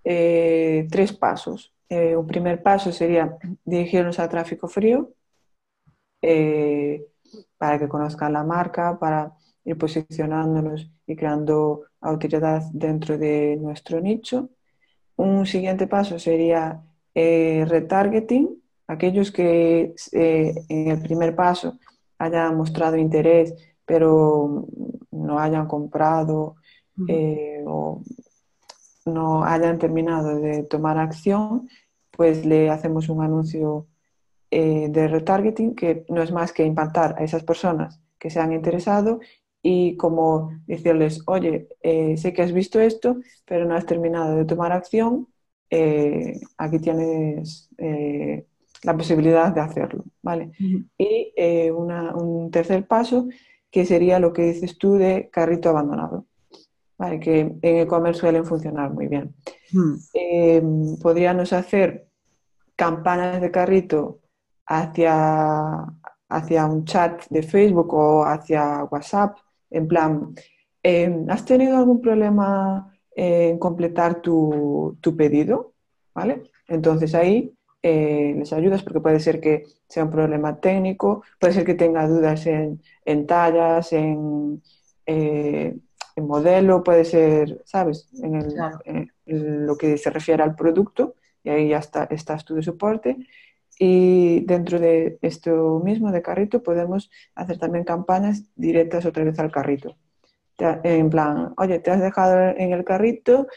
eh, 0.04 0.88
tres 0.92 1.14
pasos. 1.14 1.74
Eh, 1.90 2.16
un 2.16 2.28
primer 2.28 2.62
paso 2.64 2.92
sería 2.92 3.38
dirigirnos 3.66 4.20
a 4.20 4.30
tráfico 4.30 4.68
frío 4.68 5.12
eh, 6.22 7.06
para 7.58 7.80
que 7.80 7.88
conozcan 7.88 8.34
la 8.34 8.44
marca, 8.44 8.98
para 9.00 9.34
ir 9.66 9.78
posicionándonos 9.78 10.90
y 11.08 11.16
creando 11.16 11.84
autoridad 12.02 12.64
dentro 12.74 13.18
de 13.18 13.58
nuestro 13.60 14.00
nicho. 14.00 14.50
Un 15.18 15.46
siguiente 15.48 15.88
paso 15.88 16.20
sería 16.20 16.84
retargeting, 17.16 18.62
aquellos 18.88 19.32
que 19.32 19.94
en 20.12 20.88
el 20.88 21.02
primer 21.02 21.36
paso 21.36 21.78
hayan 22.18 22.56
mostrado 22.58 22.98
interés 22.98 23.54
pero 23.88 24.68
no 25.12 25.40
hayan 25.40 25.66
comprado 25.66 26.58
eh, 27.08 27.64
o 27.66 28.04
no 29.06 29.46
hayan 29.46 29.80
terminado 29.80 30.40
de 30.40 30.64
tomar 30.64 30.98
acción, 30.98 31.70
pues 32.12 32.46
le 32.46 32.70
hacemos 32.70 33.08
un 33.08 33.24
anuncio 33.24 33.88
eh, 34.52 34.88
de 34.90 35.08
retargeting 35.08 35.74
que 35.74 36.06
no 36.10 36.22
es 36.22 36.34
más 36.34 36.52
que 36.52 36.66
impactar 36.66 37.16
a 37.18 37.24
esas 37.24 37.44
personas 37.44 38.02
que 38.20 38.30
se 38.30 38.42
han 38.42 38.52
interesado 38.52 39.22
y 39.64 39.96
como 39.96 40.52
decirles, 40.68 41.24
oye, 41.26 41.70
eh, 41.82 42.18
sé 42.18 42.34
que 42.34 42.42
has 42.42 42.52
visto 42.52 42.82
esto, 42.82 43.18
pero 43.46 43.66
no 43.66 43.76
has 43.76 43.86
terminado 43.86 44.36
de 44.36 44.46
tomar 44.46 44.74
acción, 44.74 45.28
aquí 46.58 46.80
tienes 46.80 47.70
la 48.84 48.96
posibilidad 48.96 49.54
de 49.54 49.62
hacerlo, 49.62 50.04
¿vale? 50.22 50.52
Y 50.98 51.34
un 51.72 52.50
tercer 52.52 52.88
paso 52.88 53.28
que 53.72 53.86
sería 53.86 54.20
lo 54.20 54.34
que 54.34 54.44
dices 54.44 54.78
tú 54.78 54.96
de 54.96 55.30
carrito 55.32 55.70
abandonado, 55.70 56.26
¿vale? 56.98 57.20
que 57.20 57.40
en 57.40 57.60
e-commerce 57.62 58.22
suelen 58.22 58.46
funcionar 58.46 58.92
muy 58.94 59.08
bien. 59.08 59.36
Eh, 60.14 60.62
podríamos 61.02 61.54
hacer 61.54 62.08
campanas 62.76 63.42
de 63.42 63.52
carrito 63.52 64.20
hacia, 64.66 65.86
hacia 66.30 66.66
un 66.66 66.86
chat 66.86 67.24
de 67.30 67.44
Facebook 67.44 67.94
o 67.94 68.24
hacia 68.24 68.84
WhatsApp, 68.86 69.38
en 69.70 69.88
plan, 69.88 70.34
eh, 70.82 71.26
¿has 71.30 71.44
tenido 71.46 71.78
algún 71.78 72.02
problema 72.02 72.94
en 73.16 73.60
completar 73.60 74.22
tu, 74.22 74.98
tu 75.02 75.16
pedido? 75.16 75.74
¿Vale? 76.14 76.44
Entonces 76.68 77.14
ahí 77.14 77.57
eh, 77.84 78.34
les 78.36 78.52
ayudas 78.54 78.84
porque 78.84 79.00
puede 79.02 79.20
ser 79.20 79.40
que 79.40 79.66
sea 79.88 80.04
un 80.04 80.12
problema 80.12 80.60
técnico, 80.60 81.24
puede 81.40 81.54
ser 81.54 81.66
que 81.66 81.76
tenga 81.76 82.08
dudas 82.08 82.46
en, 82.48 82.82
tallas, 83.28 83.94
en, 83.94 84.62
eh, 85.06 85.78
en, 86.16 86.28
modelo, 86.28 86.84
puede 86.84 87.06
ser, 87.06 87.62
¿sabes? 87.66 88.10
En, 88.22 89.12
lo 89.26 89.78
que 89.78 89.98
se 89.98 90.10
refiere 90.10 90.44
al 90.44 90.56
producto 90.56 91.16
y 91.44 91.50
ahí 91.50 91.70
ya 91.70 91.78
está, 91.78 92.06
estás 92.06 92.46
tú 92.46 92.56
de 92.56 92.64
soporte. 92.64 93.18
Y 93.80 94.40
dentro 94.46 94.80
de 94.80 95.20
esto 95.22 95.80
mismo 95.84 96.12
de 96.12 96.24
carrito 96.24 96.64
podemos 96.64 97.12
hacer 97.36 97.60
también 97.60 97.84
campañas 97.84 98.44
directas 98.56 99.06
otra 99.06 99.24
vez 99.24 99.38
al 99.40 99.52
carrito. 99.52 99.96
En 100.58 101.10
plan, 101.12 101.54
oye, 101.58 101.78
te 101.80 101.92
has 101.92 102.02
dejado 102.02 102.56
en 102.58 102.74
el 102.74 102.84
carrito 102.84 103.48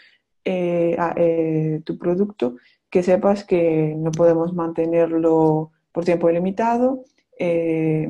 eh, 0.44 1.80
tu 1.84 1.96
producto 1.96 2.56
que 2.90 3.02
sepas 3.02 3.44
que 3.44 3.94
no 3.96 4.10
podemos 4.10 4.52
mantenerlo 4.52 5.70
por 5.92 6.04
tiempo 6.04 6.28
ilimitado. 6.28 7.04
Eh, 7.38 8.08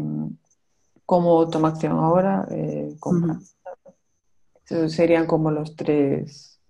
como 1.04 1.48
toma 1.48 1.68
acción 1.68 1.98
ahora, 1.98 2.46
eh, 2.50 2.96
serían 4.88 5.26
como 5.26 5.50
los 5.50 5.74
tres 5.76 6.60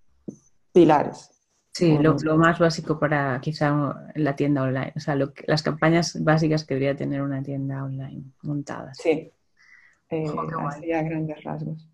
pilares. 0.73 1.31
Sí, 1.73 1.99
lo, 1.99 2.17
más 2.37 2.59
básico 2.59 2.99
para 2.99 3.41
quizá 3.41 4.11
la 4.15 4.35
tienda 4.35 4.63
online, 4.63 4.93
o 4.97 5.01
sea, 5.01 5.17
las 5.47 5.63
campañas 5.63 6.23
básicas 6.23 6.65
que 6.65 6.75
debería 6.75 6.97
tener 6.97 7.23
una 7.23 7.43
tienda 7.43 7.85
online 7.85 8.25
montada. 8.43 8.93
Sí, 8.95 9.31
eh, 10.09 10.33
grandes 10.83 11.45
rasgos. 11.45 11.89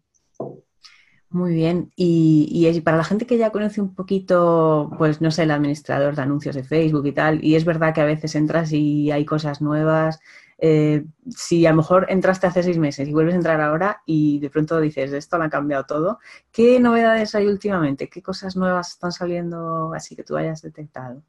Muy 1.31 1.55
bien. 1.55 1.93
Y, 1.97 2.81
para 2.83 2.97
la 2.97 3.05
gente 3.05 3.27
que 3.27 3.37
ya 3.39 3.51
conoce 3.51 3.81
un 3.81 3.95
poquito, 3.95 4.91
pues 4.97 5.21
no 5.21 5.31
sé, 5.31 5.43
el 5.43 5.51
administrador 5.51 6.15
de 6.15 6.23
anuncios 6.23 6.55
de 6.55 6.65
Facebook 6.65 7.07
y 7.07 7.13
tal, 7.13 7.45
y 7.45 7.57
es 7.57 7.65
verdad 7.65 7.95
que 7.95 8.01
a 8.01 8.05
veces 8.05 8.35
entras 8.35 8.73
y 8.73 9.11
hay 9.11 9.25
cosas 9.25 9.61
nuevas. 9.61 10.21
Eh, 10.59 11.05
si 11.29 11.67
a 11.67 11.71
lo 11.71 11.77
mejor 11.77 12.07
entraste 12.09 12.47
hace 12.47 12.63
seis 12.63 12.79
meses 12.79 13.09
y 13.09 13.13
vuelves 13.13 13.35
a 13.35 13.39
entrar 13.39 13.61
ahora 13.61 14.03
y 14.07 14.39
de 14.39 14.49
pronto 14.49 14.81
dices, 14.81 15.13
esto 15.13 15.37
lo 15.37 15.45
ha 15.45 15.51
cambiado 15.51 15.85
todo, 15.85 16.19
¿qué 16.53 16.81
novedades 16.81 17.35
hay 17.35 17.47
últimamente? 17.47 18.09
¿Qué 18.09 18.23
cosas 18.23 18.57
nuevas 18.57 18.91
están 18.93 19.13
saliendo 19.13 19.93
así 19.93 20.17
que 20.17 20.25
tú 20.25 20.37
hayas 20.37 20.63
detectado? 20.63 21.23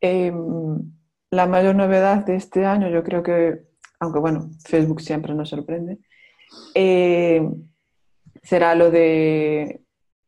Em, 0.00 0.92
la 1.30 1.46
mayor 1.46 1.76
novedad 1.76 2.26
de 2.26 2.36
este 2.36 2.66
año, 2.66 2.90
yo 2.90 3.02
creo 3.02 3.22
que, 3.22 3.62
aunque 4.00 4.18
bueno, 4.18 4.50
Facebook 4.66 5.00
siempre 5.00 5.34
nos 5.34 5.48
sorprende, 5.48 5.98
eh, 6.74 7.48
será 8.48 8.74
lo 8.74 8.90
de 8.90 9.82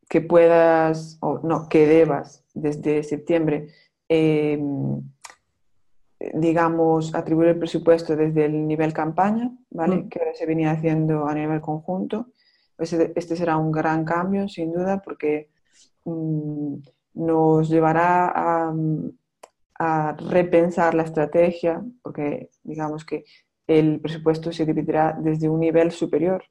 que 0.06 0.20
puedas, 0.20 1.16
o 1.22 1.40
no, 1.42 1.70
que 1.70 1.86
debas 1.86 2.44
desde 2.52 3.02
septiembre, 3.02 3.68
em, 4.10 5.00
digamos, 6.34 7.14
atribuir 7.14 7.48
el 7.48 7.58
presupuesto 7.58 8.16
desde 8.16 8.44
el 8.44 8.66
nivel 8.66 8.92
campaña, 8.92 9.50
¿vale? 9.70 9.96
Mm. 9.96 10.08
Que 10.10 10.18
ahora 10.18 10.34
se 10.34 10.44
venía 10.44 10.72
haciendo 10.72 11.26
a 11.26 11.34
nivel 11.34 11.62
conjunto. 11.62 12.26
Este 12.76 13.36
será 13.36 13.56
un 13.56 13.72
gran 13.72 14.04
cambio, 14.04 14.48
sin 14.48 14.70
duda, 14.70 15.00
porque 15.00 15.48
mm, 16.04 16.74
nos 17.14 17.70
llevará 17.70 18.32
a, 18.34 18.74
a 19.78 20.16
repensar 20.28 20.94
la 20.94 21.04
estrategia, 21.04 21.82
porque 22.02 22.50
digamos 22.64 23.06
que 23.06 23.24
el 23.66 23.98
presupuesto 23.98 24.52
se 24.52 24.66
dividirá 24.66 25.16
desde 25.18 25.48
un 25.48 25.60
nivel 25.60 25.90
superior, 25.90 26.44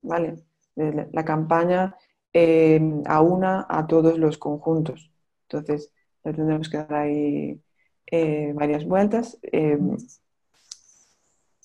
¿vale? 0.00 0.36
La 0.76 1.24
campaña 1.24 1.96
eh, 2.32 2.80
aúna 3.06 3.66
a 3.68 3.86
todos 3.86 4.18
los 4.18 4.38
conjuntos. 4.38 5.10
Entonces, 5.48 5.92
le 6.24 6.32
tendremos 6.32 6.68
que 6.70 6.78
dar 6.78 6.94
ahí 6.94 7.60
eh, 8.06 8.52
varias 8.54 8.86
vueltas. 8.86 9.38
Eh, 9.42 9.78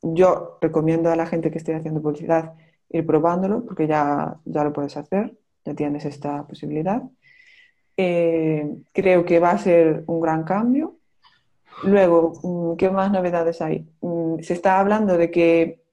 yo 0.01 0.57
recomiendo 0.61 1.09
a 1.09 1.15
la 1.15 1.25
gente 1.25 1.51
que 1.51 1.57
esté 1.57 1.73
haciendo 1.73 2.01
publicidad 2.01 2.53
ir 2.89 3.05
probándolo, 3.05 3.65
porque 3.65 3.87
ya, 3.87 4.39
ya 4.45 4.63
lo 4.63 4.73
puedes 4.73 4.95
hacer, 4.97 5.37
ya 5.65 5.73
tienes 5.73 6.05
esta 6.05 6.45
posibilidad. 6.47 7.03
creo 7.95 9.25
que 9.25 9.39
va 9.39 9.51
a 9.51 9.57
ser 9.57 10.03
un 10.07 10.19
gran 10.21 10.43
cambio. 10.43 10.97
Luego, 11.83 12.33
mm, 12.43 12.77
¿qué 12.77 12.89
más 12.89 13.11
novedades 13.11 13.61
hay? 13.61 13.87
Mm, 14.01 14.39
se 14.41 14.53
está 14.53 14.79
hablando 14.79 15.17
de 15.17 15.31
que 15.31 15.83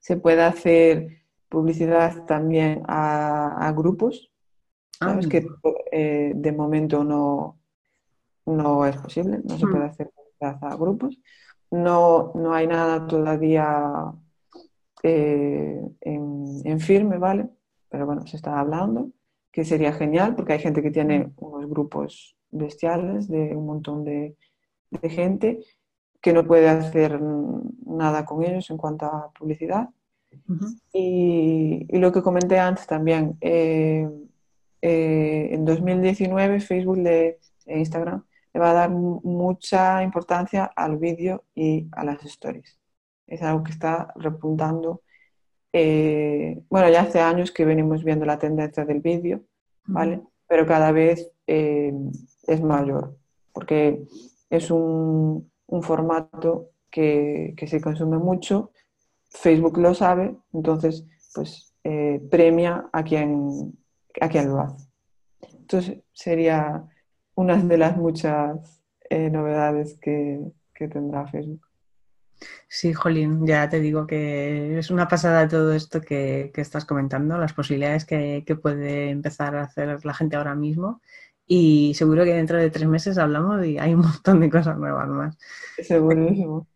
se 0.00 0.16
puede 0.16 0.42
hacer 0.42 1.22
publicidad 1.48 2.24
también 2.26 2.82
a, 2.86 3.72
grupos. 3.76 4.30
Sabes 4.90 5.26
ah. 5.26 5.28
que 5.28 5.46
eh, 5.92 6.32
de 6.34 6.52
momento 6.52 7.04
no, 7.04 7.58
no 8.46 8.86
es 8.86 8.96
posible, 8.96 9.40
no 9.44 9.58
se 9.58 9.66
hmm. 9.66 9.70
puede 9.70 9.84
hacer 9.84 10.10
publicidad 10.10 10.58
a 10.62 10.76
grupos. 10.76 11.18
No, 11.70 12.32
no 12.34 12.54
hay 12.54 12.66
nada 12.66 13.06
todavía 13.06 14.12
eh, 15.02 15.82
en, 16.00 16.80
firme, 16.80 17.18
¿vale? 17.18 17.48
Pero 17.88 18.06
bueno, 18.06 18.26
se 18.26 18.36
está 18.36 18.58
hablando, 18.58 19.10
que 19.50 19.64
sería 19.64 19.92
genial 19.92 20.34
porque 20.34 20.54
hay 20.54 20.58
gente 20.58 20.82
que 20.82 20.90
tiene 20.90 21.32
unos 21.36 21.68
grupos 21.68 22.36
bestiales 22.50 23.28
de 23.28 23.56
un 23.56 23.66
montón 23.66 24.04
de, 24.04 24.36
de 24.90 25.08
gente 25.08 25.64
que 26.20 26.32
no 26.32 26.46
puede 26.46 26.68
hacer 26.68 27.20
nada 27.20 28.24
con 28.24 28.42
ellos 28.42 28.70
en 28.70 28.76
cuanto 28.76 29.06
a 29.06 29.30
publicidad 29.32 29.88
y, 30.92 31.86
lo 31.98 32.12
que 32.12 32.22
comenté 32.22 32.58
antes 32.58 32.86
también, 32.86 33.36
eh, 33.40 34.08
eh, 34.82 35.48
en 35.52 35.64
2019 35.64 36.60
Facebook 36.60 36.98
e 37.06 37.38
Instagram 37.66 38.24
le 38.52 38.60
va 38.60 38.70
a 38.70 38.74
dar 38.74 38.90
mucha 38.90 40.02
importancia 40.02 40.64
al 40.64 40.96
vídeo 40.96 41.44
y 41.54 41.88
a 41.92 42.04
las 42.04 42.24
stories. 42.24 42.78
Es 43.26 43.42
algo 43.42 43.64
que 43.64 43.72
está 43.72 44.12
repuntando. 44.16 45.02
Eh, 45.72 46.62
bueno, 46.70 46.88
ya 46.88 47.02
hace 47.02 47.20
años 47.20 47.50
que 47.50 47.64
venimos 47.64 48.02
viendo 48.04 48.24
la 48.24 48.38
tendencia 48.38 48.84
del 48.84 49.00
vídeo, 49.00 49.42
¿vale? 49.84 50.22
Pero 50.48 50.66
cada 50.66 50.92
vez 50.92 51.30
es 51.46 52.62
mayor, 52.62 53.16
porque 53.52 54.06
es 54.48 54.70
un, 54.70 55.50
un 55.66 55.82
formato 55.82 56.70
que, 56.90 57.54
que, 57.56 57.66
se 57.66 57.80
consume 57.80 58.18
mucho 58.18 58.72
Facebook 59.36 59.78
lo 59.78 59.94
sabe, 59.94 60.34
entonces 60.52 61.04
pues 61.34 61.74
eh, 61.84 62.20
premia 62.30 62.88
a 62.92 63.04
quien, 63.04 63.78
a 64.20 64.28
quien 64.28 64.48
lo 64.48 64.60
hace. 64.60 64.88
Entonces 65.52 65.98
sería 66.12 66.84
una 67.34 67.56
de 67.56 67.78
las 67.78 67.96
muchas 67.96 68.82
eh, 69.10 69.30
novedades 69.30 69.98
que, 70.00 70.52
tendrá 70.74 71.26
Facebook. 71.26 71.66
Sí, 72.68 72.92
Jolín, 72.92 73.46
ya 73.46 73.68
te 73.68 73.80
digo 73.80 74.06
que 74.06 74.78
es 74.78 74.90
una 74.90 75.08
pasada 75.08 75.48
todo 75.48 75.72
esto 75.72 76.00
que, 76.00 76.50
estás 76.54 76.84
comentando, 76.84 77.38
las 77.38 77.52
posibilidades 77.52 78.04
que, 78.04 78.58
puede 78.60 79.10
empezar 79.10 79.56
a 79.56 79.62
hacer 79.62 80.04
la 80.04 80.14
gente 80.14 80.36
ahora 80.36 80.54
mismo 80.54 81.00
y 81.46 81.94
seguro 81.94 82.24
que 82.24 82.34
dentro 82.34 82.58
de 82.58 82.70
tres 82.70 82.88
meses 82.88 83.18
hablamos 83.18 83.64
y 83.64 83.78
hay 83.78 83.94
un 83.94 84.00
montón 84.00 84.40
de 84.40 84.50
cosas 84.50 84.76
nuevas 84.78 85.08
más. 85.08 85.38
Segurísimo. 85.82 86.66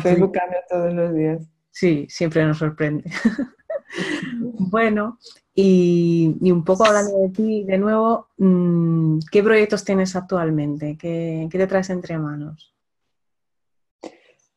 Facebook 0.00 0.32
cambia 0.32 0.62
todos 0.68 0.92
los 0.92 1.14
días. 1.14 1.53
Sí, 1.74 2.06
siempre 2.08 2.44
nos 2.44 2.58
sorprende. 2.58 3.02
bueno, 4.70 5.18
y, 5.52 6.32
un 6.40 6.62
poco 6.62 6.86
hablando 6.86 7.18
de 7.18 7.30
ti 7.30 7.64
de 7.64 7.78
nuevo, 7.78 8.28
mm, 8.38 9.18
¿qué 9.28 9.42
proyectos 9.42 9.84
tienes 9.84 10.14
actualmente? 10.14 10.96
¿Qué, 10.96 11.48
te 11.50 11.66
traes 11.66 11.90
entre 11.90 12.16
manos? 12.16 12.72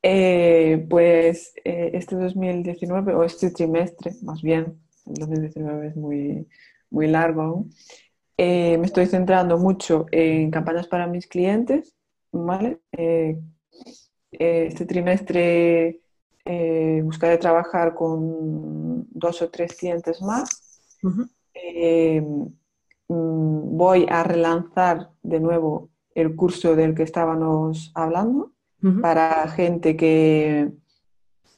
Eh, 0.03 0.85
pues 0.87 1.55
eh, 1.65 1.89
este 1.95 2.15
2019, 2.15 3.15
o 3.15 3.23
este 3.23 3.49
trimestre, 3.49 4.11
más 4.21 4.43
bien, 4.43 4.79
el 5.07 5.15
2019 5.15 5.87
es 5.87 5.95
muy, 5.95 6.47
muy 6.91 7.07
largo 7.07 7.41
aún, 7.41 7.73
eh, 8.37 8.77
me 8.77 8.85
estoy 8.85 9.07
centrando 9.07 9.57
mucho 9.57 10.05
en 10.11 10.51
campañas 10.51 10.87
para 10.87 11.07
mis 11.07 11.25
clientes, 11.25 11.95
¿vale? 12.31 12.79
este 14.31 14.85
trimestre 14.85 16.01
eh, 16.49 17.01
buscaré 17.03 17.37
trabajar 17.37 17.93
con 17.93 19.05
dos 19.11 19.41
o 19.41 19.49
tres 19.49 19.75
clientes 19.75 20.21
más. 20.21 20.81
Eh, 21.53 22.21
mm, 22.21 23.77
voy 23.77 24.05
a 24.09 24.23
relanzar 24.23 25.09
de 25.23 25.41
nuevo 25.41 25.89
el 26.15 26.35
curso 26.35 26.75
del 26.75 26.95
que 26.95 27.03
estábamos 27.03 27.91
hablando 27.93 28.53
para 29.01 29.49
gente 29.49 29.97
que, 29.97 30.71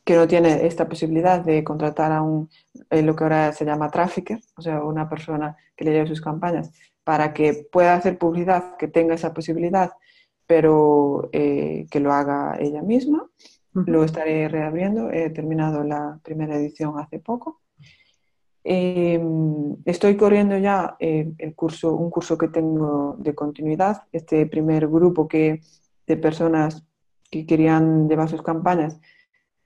que 0.04 0.15
no 0.15 0.28
tiene 0.28 0.65
esta 0.65 0.89
posibilidad 0.89 1.41
de 1.41 1.63
contratar 1.63 2.12
a 2.12 2.23
un, 2.23 2.49
eh, 2.89 3.04
lo 3.04 3.15
que 3.15 3.23
ahora 3.23 3.54
se 3.54 3.65
llama 3.65 3.91
trafficker, 3.91 4.39
o 4.58 4.62
sea, 4.62 4.84
una 4.84 5.08
persona 5.08 5.56
que 5.75 5.86
le 5.86 5.91
lleve 5.91 6.08
sus 6.08 6.21
campañas, 6.21 6.71
para 7.04 7.32
que 7.34 7.67
pueda 7.71 7.93
hacer 7.93 8.17
publicidad, 8.17 8.78
que 8.78 8.88
tenga 8.88 9.13
esa 9.13 9.34
posibilidad, 9.34 9.91
pero 10.47 11.30
que 11.32 11.99
lo 11.99 12.12
haga 12.12 12.58
ella 12.60 12.82
misma. 12.82 13.30
Lo 13.73 14.03
estaré 14.03 14.47
reabriendo. 14.47 15.12
He 15.12 15.29
terminado 15.29 15.84
la 15.84 16.19
primera 16.23 16.55
edición 16.55 16.97
hace 16.97 17.19
poco. 17.19 17.62
Em, 18.63 19.77
estoy 19.86 20.17
corriendo 20.17 20.58
ya 20.58 20.95
eh, 20.99 21.32
el 21.38 21.55
curso, 21.55 21.95
un 21.95 22.10
curso 22.10 22.38
que 22.38 22.49
tengo 22.49 23.15
de 23.17 23.34
continuidad. 23.34 24.03
Este 24.12 24.45
primer 24.47 24.88
grupo 24.88 25.27
que, 25.27 25.62
de 26.08 26.17
personas 26.17 26.86
que 27.32 27.45
querían 27.45 28.10
llevar 28.10 28.29
sus 28.29 28.41
campañas 28.41 28.99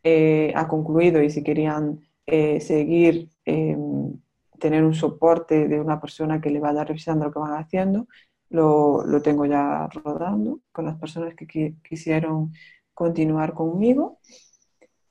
eh, 0.04 0.54
ha 0.56 0.68
concluido 0.68 1.22
y 1.24 1.30
si 1.30 1.44
querían 1.44 2.02
eh, 2.26 2.60
seguir, 2.62 3.30
em, 3.46 4.20
tener 4.60 4.84
un 4.84 4.94
soporte 4.94 5.68
de 5.68 5.80
una 5.80 6.00
persona 6.00 6.40
que 6.42 6.50
le 6.50 6.60
vaya 6.60 6.84
revisando 6.84 7.26
lo 7.26 7.32
que 7.32 7.40
van 7.40 7.60
haciendo, 7.62 8.08
lo, 8.50 9.04
lo 9.06 9.22
tengo 9.22 9.46
ya 9.46 9.88
rodando 9.88 10.60
con 10.72 10.86
las 10.86 10.98
personas 10.98 11.34
que 11.36 11.76
quisieron 11.84 12.54
continuar 12.94 13.54
conmigo 13.54 14.20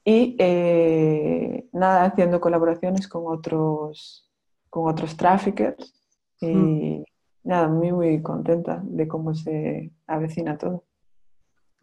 y 0.05 0.37
eh, 0.39 1.67
nada, 1.73 2.05
haciendo 2.05 2.41
colaboraciones 2.41 3.07
con 3.07 3.25
otros, 3.27 4.29
con 4.69 4.89
otros 4.89 5.17
traffickers 5.17 5.95
y 6.41 6.47
mm. 6.47 7.05
nada, 7.45 7.69
muy, 7.69 7.93
muy 7.93 8.23
contenta 8.23 8.83
de 8.85 9.07
cómo 9.07 9.35
se 9.35 9.93
avecina 10.07 10.59
todo. 10.59 10.85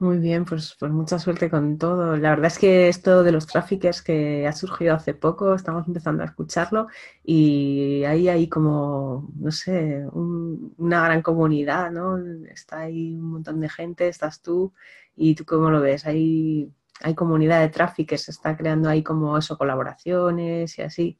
Muy 0.02 0.18
bien, 0.18 0.46
pues, 0.46 0.78
pues 0.80 0.92
mucha 0.94 1.20
suerte 1.20 1.50
con 1.50 1.78
todo. 1.78 2.16
La 2.16 2.30
verdad 2.30 2.46
es 2.46 2.58
que 2.58 2.88
esto 2.88 3.22
de 3.22 3.34
los 3.34 3.48
traffickers 3.48 4.02
que 4.02 4.48
ha 4.48 4.54
surgido 4.54 4.96
hace 4.96 5.14
poco, 5.14 5.54
estamos 5.54 5.86
empezando 5.88 6.24
a 6.24 6.26
escucharlo 6.28 6.88
y 7.22 8.06
ahí 8.06 8.30
hay 8.30 8.48
como, 8.48 9.30
no 9.36 9.52
sé, 9.52 10.06
una 10.14 11.04
gran 11.04 11.22
comunidad, 11.22 11.92
¿no? 11.92 12.18
Está 12.50 12.80
ahí 12.80 13.14
un 13.16 13.32
montón 13.32 13.60
de 13.60 13.68
gente, 13.68 14.08
estás 14.08 14.42
tú 14.42 14.74
y 15.18 15.36
tú 15.36 15.44
cómo 15.44 15.70
lo 15.70 15.82
ves. 15.82 16.06
Hay, 16.06 16.72
hay 17.02 17.14
comunidad 17.14 17.60
de 17.60 17.68
traffickers, 17.70 18.22
se 18.24 18.32
está 18.32 18.56
creando 18.56 18.88
ahí 18.88 19.04
como 19.04 19.38
eso, 19.38 19.58
colaboraciones 19.58 20.78
y 20.78 20.82
así. 20.82 21.18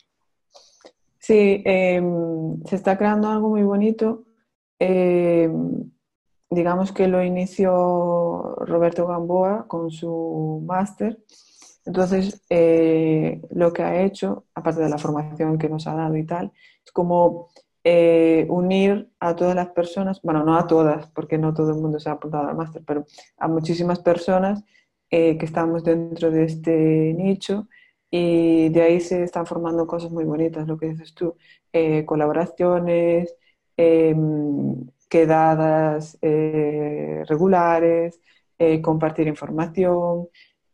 Sí, 1.20 1.62
em, 1.66 2.64
se 2.66 2.76
está 2.78 2.98
creando 2.98 3.28
algo 3.30 3.50
muy 3.50 3.64
bonito. 3.64 4.24
Em, 4.80 5.92
digamos 6.50 6.92
que 6.92 7.08
lo 7.08 7.24
inició 7.24 8.56
Roberto 8.60 9.08
Gamboa 9.08 9.68
con 9.68 9.92
su 9.92 10.64
máster. 10.66 11.20
Entonces, 11.86 12.44
eh, 12.50 13.42
lo 13.52 13.74
que 13.74 13.84
ha 13.84 14.04
hecho, 14.04 14.46
aparte 14.54 14.82
de 14.82 14.90
la 14.90 14.98
formación 14.98 15.58
que 15.58 15.70
nos 15.70 15.88
ha 15.88 15.96
dado 15.96 16.16
y 16.18 16.26
tal, 16.26 16.52
es 16.86 16.92
como 16.92 17.50
eh, 17.84 18.46
unir 18.50 19.12
a 19.20 19.36
todas 19.36 19.56
las 19.56 19.70
personas, 19.70 20.22
bueno, 20.22 20.44
no 20.44 20.58
a 20.58 20.68
todas, 20.68 21.08
porque 21.12 21.38
no 21.38 21.54
todo 21.54 21.72
el 21.72 21.82
mundo 21.82 22.00
se 22.00 22.10
ha 22.10 22.14
apuntado 22.14 22.48
al 22.48 22.56
máster, 22.58 22.84
pero 22.86 23.06
a 23.38 23.48
muchísimas 23.48 24.00
personas 24.00 24.64
eh, 25.12 25.38
que 25.38 25.46
estamos 25.46 25.84
dentro 25.84 26.32
de 26.32 26.44
este 26.46 27.14
nicho 27.18 27.68
y 28.12 28.70
de 28.70 28.82
ahí 28.82 29.00
se 29.02 29.24
están 29.24 29.46
formando 29.46 29.88
cosas 29.88 30.12
muy 30.12 30.26
bonitas, 30.26 30.68
lo 30.68 30.78
que 30.78 30.90
dices 30.90 31.14
tú, 31.14 31.36
colaboraciones, 32.06 33.36
em, 33.78 34.76
quedadas 35.10 36.18
eh, 36.22 37.24
regulares, 37.28 38.22
eh, 38.60 38.82
compartir 38.82 39.28
información, 39.28 40.30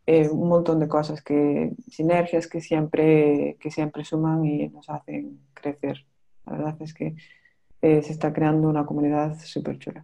eh, 0.06 0.28
un 0.30 0.50
montón 0.50 0.80
de 0.80 0.88
cosas, 0.88 1.24
que, 1.24 1.72
sinergias 1.90 2.48
que 2.48 2.62
siempre, 2.62 3.58
que 3.60 3.72
siempre 3.72 4.04
suman 4.04 4.46
y 4.46 4.68
nos 4.68 4.90
hacen 4.90 5.40
crecer. 5.54 6.06
La 6.46 6.58
verdad 6.58 6.76
es 6.82 6.94
que 6.94 7.16
se 7.82 8.12
está 8.12 8.34
creando 8.34 8.68
una 8.68 8.84
comunidad 8.84 9.38
súper 9.40 9.78
chula. 9.78 10.04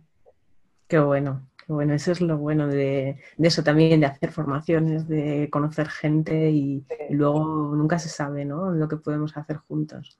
Qué 0.87 0.99
bueno, 0.99 1.47
qué 1.65 1.73
bueno. 1.73 1.95
Eso 1.95 2.11
es 2.11 2.21
lo 2.21 2.37
bueno 2.37 2.67
de, 2.67 3.17
eso 3.39 3.63
también, 3.63 4.01
de 4.01 4.05
hacer 4.05 4.31
formaciones, 4.31 5.07
de 5.07 5.49
conocer 5.49 5.87
gente 5.89 6.51
y, 6.51 6.85
y 7.09 7.13
luego 7.15 7.75
nunca 7.75 7.97
se 7.97 8.09
sabe 8.09 8.45
¿no? 8.45 8.69
lo 8.69 8.87
que 8.87 8.97
podemos 8.97 9.35
hacer 9.35 9.57
juntos. 9.57 10.19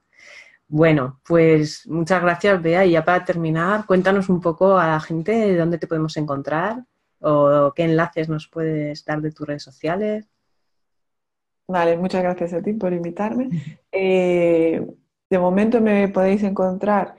Bueno, 0.74 1.20
pues 1.28 1.86
muchas 1.90 2.22
gracias, 2.22 2.62
Bea. 2.62 2.86
Y 2.86 2.92
ya 2.92 3.04
para 3.04 3.26
terminar, 3.26 3.86
cuéntanos 3.86 4.30
un 4.30 4.40
poco 4.40 4.78
a 4.78 4.88
la 4.88 5.00
gente 5.02 5.34
de 5.34 5.58
dónde 5.58 5.78
te 5.78 5.86
podemos 5.86 6.16
encontrar 6.16 6.86
o 7.20 7.74
qué 7.76 7.84
enlaces 7.84 8.30
nos 8.30 8.48
puedes 8.48 9.04
dar 9.04 9.20
de 9.20 9.34
tus 9.34 9.46
redes 9.46 9.64
sociales. 9.64 10.30
Vale, 11.68 11.98
muchas 11.98 12.24
gracias 12.24 12.54
a 12.54 12.62
ti 12.62 12.72
por 12.72 12.94
invitarme. 12.94 13.50
Eh, 13.92 14.82
de 15.30 15.40
momento 15.40 15.82
me 15.82 16.08
podéis 16.08 16.42
encontrar 16.44 17.16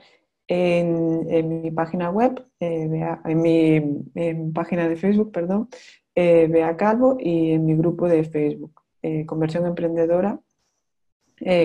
en, 0.47 1.61
mi 1.61 1.69
página 1.69 2.09
web, 2.09 2.43
eh, 2.59 2.89
en, 3.23 3.41
mi, 3.41 4.51
página 4.51 4.89
de 4.89 4.95
Facebook, 4.95 5.31
perdón, 5.31 5.69
eh, 6.15 6.47
Bea 6.49 6.75
Calvo, 6.75 7.17
y 7.19 7.51
en 7.51 7.67
mi 7.67 7.75
grupo 7.75 8.07
de 8.07 8.23
Facebook, 8.23 8.81
Conversión 9.27 9.67
Emprendedora, 9.67 10.39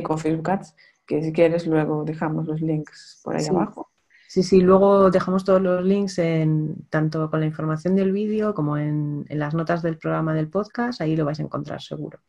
con 0.03 0.18
Facebook 0.18 0.51
Ads 0.51 0.74
que 1.09 1.23
si 1.23 1.33
quieres 1.33 1.66
luego 1.66 2.05
dejamos 2.05 2.47
los 2.47 2.61
links 2.61 3.21
por 3.25 3.35
ahí 3.35 3.47
abajo. 3.47 3.90
Sí, 4.29 4.42
sí, 4.42 4.61
luego 4.61 5.11
dejamos 5.11 5.42
todos 5.42 5.62
los 5.62 5.83
links 5.83 6.18
en 6.18 6.87
tanto 6.90 7.31
con 7.31 7.40
la 7.40 7.47
información 7.47 7.97
del 7.97 8.12
vídeo 8.12 8.53
como 8.55 8.77
en, 8.77 9.25
las 9.31 9.55
notas 9.55 9.81
del 9.83 9.97
programa 9.97 10.35
del 10.35 10.51
podcast, 10.51 11.01
ahí 11.01 11.16
lo 11.16 11.25
vais 11.25 11.40
a 11.40 11.44
encontrar 11.44 11.81
seguro. 11.81 12.21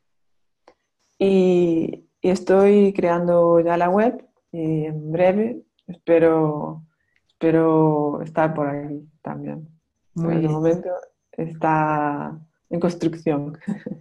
Y, 1.20 2.06
estoy 2.22 2.94
creando 2.94 3.60
ya 3.60 3.78
la 3.78 3.90
web 3.90 4.26
y 4.52 4.86
en 4.86 5.12
breve 5.12 5.62
espero, 5.88 6.84
espero 7.28 8.22
estar 8.22 8.54
por 8.54 8.68
ahí 8.68 9.06
también. 9.22 9.68
Muy 10.16 10.36
en 10.36 10.44
el 10.46 10.50
momento 10.50 10.90
está 11.34 12.40
en 12.70 12.80
construcción. 12.80 13.58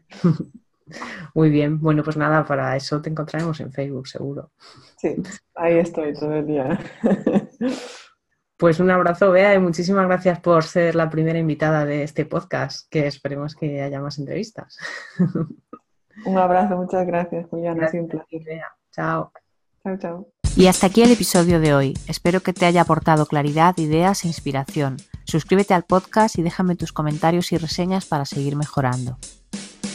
Muy 1.35 1.51
bien, 1.51 1.81
bueno, 1.81 2.03
pues 2.03 2.16
nada, 2.16 2.44
para 2.44 2.77
eso 2.77 3.01
te 3.01 3.11
encontraremos 3.11 3.61
en 3.61 3.72
Facebook, 3.72 4.09
seguro. 4.09 4.51
Sí, 4.96 5.16
ahí 5.55 5.79
estoy 5.79 6.14
todo 6.14 6.35
el 6.35 6.46
día. 6.46 6.79
Pues 8.59 8.81
un 8.81 8.90
abrazo, 8.90 9.31
Bea, 9.31 9.55
y 9.55 9.61
muchísimas 9.61 10.09
gracias 10.09 10.40
por 10.40 10.64
ser 10.64 10.96
la 10.96 11.09
primera 11.09 11.38
invitada 11.38 11.85
de 11.85 12.03
este 12.03 12.24
podcast, 12.24 12.90
que 12.90 13.07
esperemos 13.07 13.55
que 13.55 13.83
haya 13.83 14.01
más 14.01 14.18
entrevistas. 14.18 14.77
Un 16.27 16.38
abrazo, 16.38 16.77
muchas 16.77 17.07
gracias, 17.07 17.46
Juliana, 17.48 17.88
siempre. 17.88 18.20
Chao. 18.90 19.31
Chao, 19.85 19.96
chao. 19.98 20.29
Y 20.57 20.66
hasta 20.66 20.88
aquí 20.88 21.03
el 21.03 21.12
episodio 21.12 21.61
de 21.61 21.72
hoy. 21.72 21.94
Espero 22.09 22.40
que 22.40 22.53
te 22.53 22.66
haya 22.66 22.83
aportado 22.83 23.27
claridad, 23.27 23.79
ideas 23.79 24.24
e 24.24 24.27
inspiración. 24.27 24.96
Suscríbete 25.24 25.72
al 25.72 25.85
podcast 25.85 26.37
y 26.37 26.42
déjame 26.42 26.74
tus 26.74 26.92
comentarios 26.92 27.53
y 27.53 27.59
reseñas 27.59 28.07
para 28.07 28.24
seguir 28.24 28.57
mejorando. 28.57 29.18